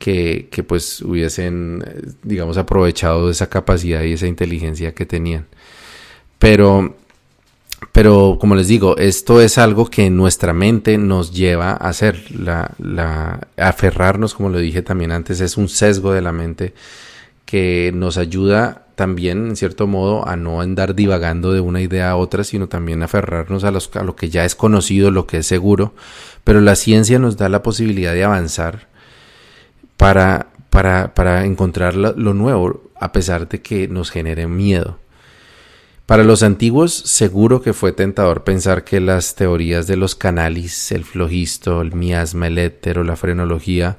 que, 0.00 0.64
pues 0.66 1.02
hubiesen, 1.02 1.84
digamos, 2.24 2.58
aprovechado 2.58 3.30
esa 3.30 3.48
capacidad 3.48 4.02
y 4.02 4.14
esa 4.14 4.26
inteligencia 4.26 4.92
que 4.92 5.06
tenían. 5.06 5.46
Pero, 6.40 6.96
pero 7.92 8.36
como 8.40 8.56
les 8.56 8.66
digo, 8.66 8.96
esto 8.98 9.40
es 9.40 9.56
algo 9.56 9.88
que 9.88 10.10
nuestra 10.10 10.52
mente 10.52 10.98
nos 10.98 11.32
lleva 11.32 11.70
a 11.70 11.88
hacer. 11.88 12.24
La, 12.32 12.72
la, 12.78 13.46
aferrarnos, 13.56 14.34
como 14.34 14.50
lo 14.50 14.58
dije 14.58 14.82
también 14.82 15.12
antes, 15.12 15.40
es 15.40 15.56
un 15.56 15.68
sesgo 15.68 16.12
de 16.12 16.22
la 16.22 16.32
mente 16.32 16.74
que 17.46 17.92
nos 17.94 18.18
ayuda 18.18 18.83
también, 18.94 19.48
en 19.48 19.56
cierto 19.56 19.86
modo, 19.86 20.26
a 20.28 20.36
no 20.36 20.60
andar 20.60 20.94
divagando 20.94 21.52
de 21.52 21.60
una 21.60 21.80
idea 21.80 22.10
a 22.10 22.16
otra, 22.16 22.44
sino 22.44 22.68
también 22.68 23.02
aferrarnos 23.02 23.64
a, 23.64 23.68
a 23.68 24.04
lo 24.04 24.16
que 24.16 24.30
ya 24.30 24.44
es 24.44 24.54
conocido, 24.54 25.10
lo 25.10 25.26
que 25.26 25.38
es 25.38 25.46
seguro. 25.46 25.94
Pero 26.44 26.60
la 26.60 26.76
ciencia 26.76 27.18
nos 27.18 27.36
da 27.36 27.48
la 27.48 27.62
posibilidad 27.62 28.12
de 28.12 28.24
avanzar 28.24 28.88
para, 29.96 30.48
para, 30.70 31.14
para 31.14 31.44
encontrar 31.44 31.94
lo 31.94 32.34
nuevo, 32.34 32.90
a 32.98 33.12
pesar 33.12 33.48
de 33.48 33.60
que 33.60 33.88
nos 33.88 34.10
genere 34.10 34.46
miedo. 34.46 34.98
Para 36.06 36.22
los 36.22 36.42
antiguos, 36.42 36.92
seguro 36.92 37.62
que 37.62 37.72
fue 37.72 37.92
tentador 37.92 38.44
pensar 38.44 38.84
que 38.84 39.00
las 39.00 39.36
teorías 39.36 39.86
de 39.86 39.96
los 39.96 40.14
canalis, 40.14 40.92
el 40.92 41.04
flogisto, 41.04 41.80
el 41.80 41.94
miasma, 41.94 42.48
el 42.48 42.58
éter 42.58 42.98
o 42.98 43.04
la 43.04 43.16
frenología 43.16 43.96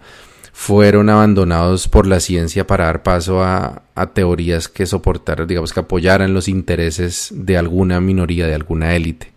fueron 0.58 1.10
abandonados 1.10 1.90
por 1.90 2.08
la 2.08 2.22
ciencia 2.22 2.66
para 2.66 2.86
dar 2.86 3.04
paso 3.04 3.44
a, 3.44 3.84
teorías 4.14 4.70
que 4.70 4.86
soportaran, 4.86 5.48
digamos, 5.48 5.74
que 5.74 5.82
apoyaran 5.82 6.34
los 6.34 6.48
intereses 6.48 7.30
de 7.34 7.58
alguna 7.58 8.00
minoría, 8.00 8.48
de 8.48 8.56
alguna 8.56 8.96
élite. 8.96 9.34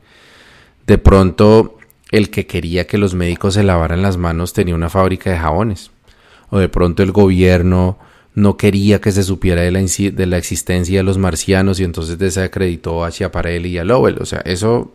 De 0.86 0.96
pronto, 0.96 1.76
el 2.12 2.30
que 2.30 2.46
quería 2.46 2.86
que 2.86 2.98
los 2.98 3.14
médicos 3.14 3.54
se 3.54 3.64
lavaran 3.64 4.00
las 4.00 4.16
manos 4.16 4.52
tenía 4.52 4.76
una 4.76 4.90
fábrica 4.90 5.28
de 5.30 5.38
jabones 5.38 5.90
o 6.50 6.60
de 6.60 6.68
pronto 6.68 7.02
el 7.02 7.10
gobierno 7.10 7.98
no 8.36 8.56
quería 8.56 9.00
que 9.00 9.10
se 9.10 9.24
supiera 9.24 9.62
de 9.62 9.72
la, 9.72 10.36
existencia 10.38 11.00
de 11.00 11.02
los 11.02 11.18
marcianos 11.18 11.80
y 11.80 11.84
entonces 11.84 12.16
desacreditó 12.16 13.04
a 13.04 13.10
Schiaparelli 13.10 13.70
y 13.70 13.78
a 13.78 13.84
Lowell. 13.84 14.18
O 14.20 14.24
sea, 14.24 14.38
eso 14.44 14.92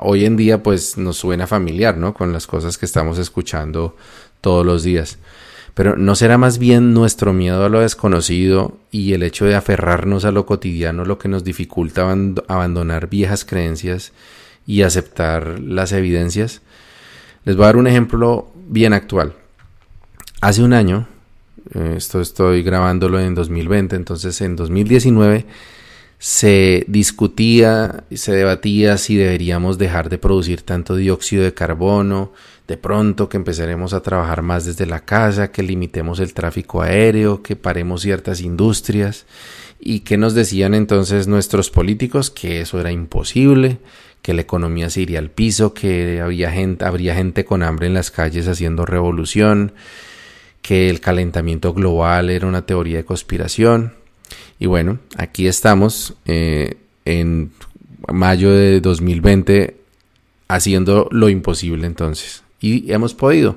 hoy 0.00 0.26
en 0.26 0.36
día 0.36 0.62
pues 0.62 0.98
nos 0.98 1.16
suena 1.16 1.46
familiar, 1.46 1.96
¿no? 1.96 2.12
Con 2.12 2.34
las 2.34 2.46
cosas 2.46 2.76
que 2.76 2.84
estamos 2.84 3.16
escuchando 3.18 3.96
todos 4.42 4.64
los 4.66 4.82
días. 4.82 5.18
Pero 5.76 5.94
¿no 5.94 6.14
será 6.14 6.38
más 6.38 6.56
bien 6.56 6.94
nuestro 6.94 7.34
miedo 7.34 7.62
a 7.62 7.68
lo 7.68 7.80
desconocido 7.80 8.78
y 8.90 9.12
el 9.12 9.22
hecho 9.22 9.44
de 9.44 9.56
aferrarnos 9.56 10.24
a 10.24 10.30
lo 10.30 10.46
cotidiano 10.46 11.04
lo 11.04 11.18
que 11.18 11.28
nos 11.28 11.44
dificulta 11.44 12.10
abandonar 12.48 13.10
viejas 13.10 13.44
creencias 13.44 14.14
y 14.66 14.80
aceptar 14.80 15.60
las 15.60 15.92
evidencias? 15.92 16.62
Les 17.44 17.56
voy 17.56 17.64
a 17.64 17.66
dar 17.66 17.76
un 17.76 17.86
ejemplo 17.88 18.50
bien 18.66 18.94
actual. 18.94 19.34
Hace 20.40 20.62
un 20.62 20.72
año, 20.72 21.08
eh, 21.74 21.92
esto 21.98 22.22
estoy 22.22 22.62
grabándolo 22.62 23.20
en 23.20 23.34
2020, 23.34 23.96
entonces 23.96 24.40
en 24.40 24.56
2019 24.56 25.44
se 26.18 26.86
discutía, 26.88 28.04
se 28.14 28.32
debatía 28.32 28.96
si 28.96 29.16
deberíamos 29.16 29.76
dejar 29.76 30.08
de 30.08 30.16
producir 30.16 30.62
tanto 30.62 30.96
dióxido 30.96 31.44
de 31.44 31.52
carbono, 31.52 32.32
de 32.66 32.76
pronto 32.76 33.28
que 33.28 33.36
empezaremos 33.36 33.92
a 33.92 34.02
trabajar 34.02 34.42
más 34.42 34.64
desde 34.64 34.86
la 34.86 35.04
casa, 35.04 35.52
que 35.52 35.62
limitemos 35.62 36.18
el 36.18 36.34
tráfico 36.34 36.82
aéreo, 36.82 37.42
que 37.42 37.54
paremos 37.54 38.02
ciertas 38.02 38.40
industrias 38.40 39.26
y 39.78 40.00
que 40.00 40.16
nos 40.16 40.34
decían 40.34 40.74
entonces 40.74 41.28
nuestros 41.28 41.70
políticos 41.70 42.30
que 42.30 42.60
eso 42.60 42.80
era 42.80 42.90
imposible, 42.90 43.78
que 44.22 44.34
la 44.34 44.40
economía 44.40 44.90
se 44.90 45.02
iría 45.02 45.20
al 45.20 45.30
piso, 45.30 45.74
que 45.74 46.20
había 46.20 46.50
gente, 46.50 46.84
habría 46.84 47.14
gente 47.14 47.44
con 47.44 47.62
hambre 47.62 47.86
en 47.86 47.94
las 47.94 48.10
calles 48.10 48.48
haciendo 48.48 48.84
revolución, 48.84 49.72
que 50.60 50.90
el 50.90 51.00
calentamiento 51.00 51.72
global 51.72 52.30
era 52.30 52.48
una 52.48 52.66
teoría 52.66 52.96
de 52.96 53.04
conspiración. 53.04 53.92
Y 54.58 54.66
bueno, 54.66 54.98
aquí 55.16 55.46
estamos 55.46 56.14
eh, 56.24 56.78
en 57.04 57.52
mayo 58.12 58.50
de 58.50 58.80
2020 58.80 59.76
haciendo 60.48 61.08
lo 61.12 61.28
imposible 61.28 61.86
entonces. 61.86 62.42
Y 62.60 62.90
hemos 62.92 63.14
podido. 63.14 63.56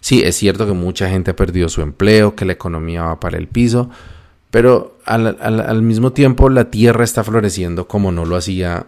Sí, 0.00 0.22
es 0.22 0.36
cierto 0.36 0.66
que 0.66 0.72
mucha 0.72 1.08
gente 1.08 1.32
ha 1.32 1.36
perdido 1.36 1.68
su 1.68 1.82
empleo, 1.82 2.34
que 2.34 2.44
la 2.44 2.52
economía 2.52 3.02
va 3.02 3.20
para 3.20 3.38
el 3.38 3.48
piso, 3.48 3.90
pero 4.50 4.98
al, 5.04 5.36
al 5.40 5.82
mismo 5.82 6.12
tiempo 6.12 6.48
la 6.48 6.70
tierra 6.70 7.04
está 7.04 7.24
floreciendo 7.24 7.88
como 7.88 8.12
no 8.12 8.24
lo 8.24 8.36
hacía 8.36 8.86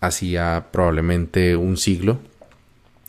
hacía 0.00 0.68
probablemente 0.72 1.56
un 1.56 1.76
siglo. 1.76 2.18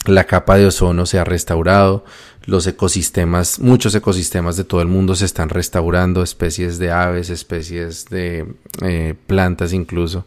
la 0.05 0.23
capa 0.23 0.57
de 0.57 0.67
ozono 0.67 1.05
se 1.05 1.19
ha 1.19 1.25
restaurado, 1.25 2.05
los 2.45 2.65
ecosistemas, 2.65 3.59
muchos 3.59 3.93
ecosistemas 3.93 4.55
de 4.55 4.63
todo 4.63 4.81
el 4.81 4.87
mundo 4.87 5.15
se 5.15 5.25
están 5.25 5.49
restaurando, 5.49 6.23
especies 6.23 6.79
de 6.79 6.91
aves, 6.91 7.29
especies 7.29 8.05
de 8.05 8.45
eh, 8.83 9.15
plantas 9.27 9.73
incluso. 9.73 10.25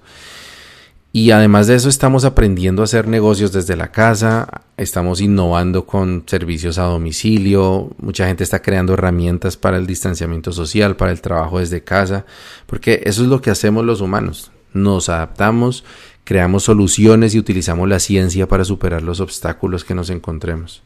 Y 1.12 1.30
además 1.30 1.66
de 1.66 1.76
eso 1.76 1.88
estamos 1.88 2.24
aprendiendo 2.24 2.82
a 2.82 2.84
hacer 2.84 3.08
negocios 3.08 3.52
desde 3.52 3.74
la 3.74 3.90
casa, 3.90 4.62
estamos 4.80 5.20
innovando 5.20 5.84
con 5.84 6.24
servicios 6.26 6.78
a 6.78 6.84
domicilio, 6.84 7.90
mucha 7.98 8.26
gente 8.26 8.44
está 8.44 8.62
creando 8.62 8.94
herramientas 8.94 9.58
para 9.58 9.76
el 9.76 9.86
distanciamiento 9.86 10.52
social, 10.52 10.96
para 10.96 11.12
el 11.12 11.20
trabajo 11.20 11.58
desde 11.58 11.84
casa, 11.84 12.24
porque 12.66 13.02
eso 13.04 13.22
es 13.22 13.28
lo 13.28 13.42
que 13.42 13.50
hacemos 13.50 13.84
los 13.84 14.00
humanos, 14.00 14.52
nos 14.72 15.10
adaptamos, 15.10 15.84
creamos 16.24 16.62
soluciones 16.62 17.34
y 17.34 17.38
utilizamos 17.38 17.90
la 17.90 17.98
ciencia 17.98 18.48
para 18.48 18.64
superar 18.64 19.02
los 19.02 19.20
obstáculos 19.20 19.84
que 19.84 19.94
nos 19.94 20.08
encontremos. 20.08 20.82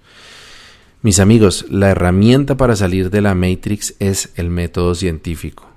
Mis 1.02 1.20
amigos, 1.20 1.66
la 1.70 1.90
herramienta 1.90 2.56
para 2.56 2.74
salir 2.74 3.10
de 3.10 3.20
la 3.20 3.36
Matrix 3.36 3.94
es 4.00 4.30
el 4.34 4.50
método 4.50 4.96
científico 4.96 5.68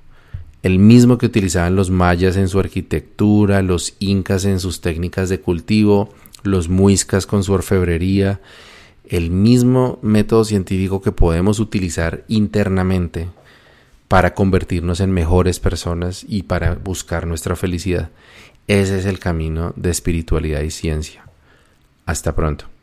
el 0.63 0.79
mismo 0.79 1.17
que 1.17 1.27
utilizaban 1.27 1.75
los 1.75 1.91
mayas 1.91 2.35
en 2.35 2.49
su 2.49 2.59
arquitectura, 2.59 3.61
los 3.61 3.95
incas 3.99 4.43
en 4.43 4.59
sus 4.59 4.81
técnicas 4.81 5.29
de 5.29 5.39
cultivo, 5.39 6.13
los 6.43 6.69
muiscas 6.69 7.25
con 7.25 7.43
su 7.43 7.53
orfebrería, 7.53 8.39
el 9.05 9.31
mismo 9.31 9.99
método 10.01 10.43
científico 10.43 11.01
que 11.01 11.11
podemos 11.11 11.59
utilizar 11.59 12.23
internamente 12.27 13.29
para 14.07 14.33
convertirnos 14.33 14.99
en 14.99 15.11
mejores 15.11 15.59
personas 15.59 16.25
y 16.27 16.43
para 16.43 16.75
buscar 16.75 17.27
nuestra 17.27 17.55
felicidad. 17.55 18.09
Ese 18.67 18.99
es 18.99 19.05
el 19.05 19.19
camino 19.19 19.73
de 19.75 19.89
espiritualidad 19.89 20.61
y 20.61 20.71
ciencia. 20.71 21.25
Hasta 22.05 22.35
pronto. 22.35 22.76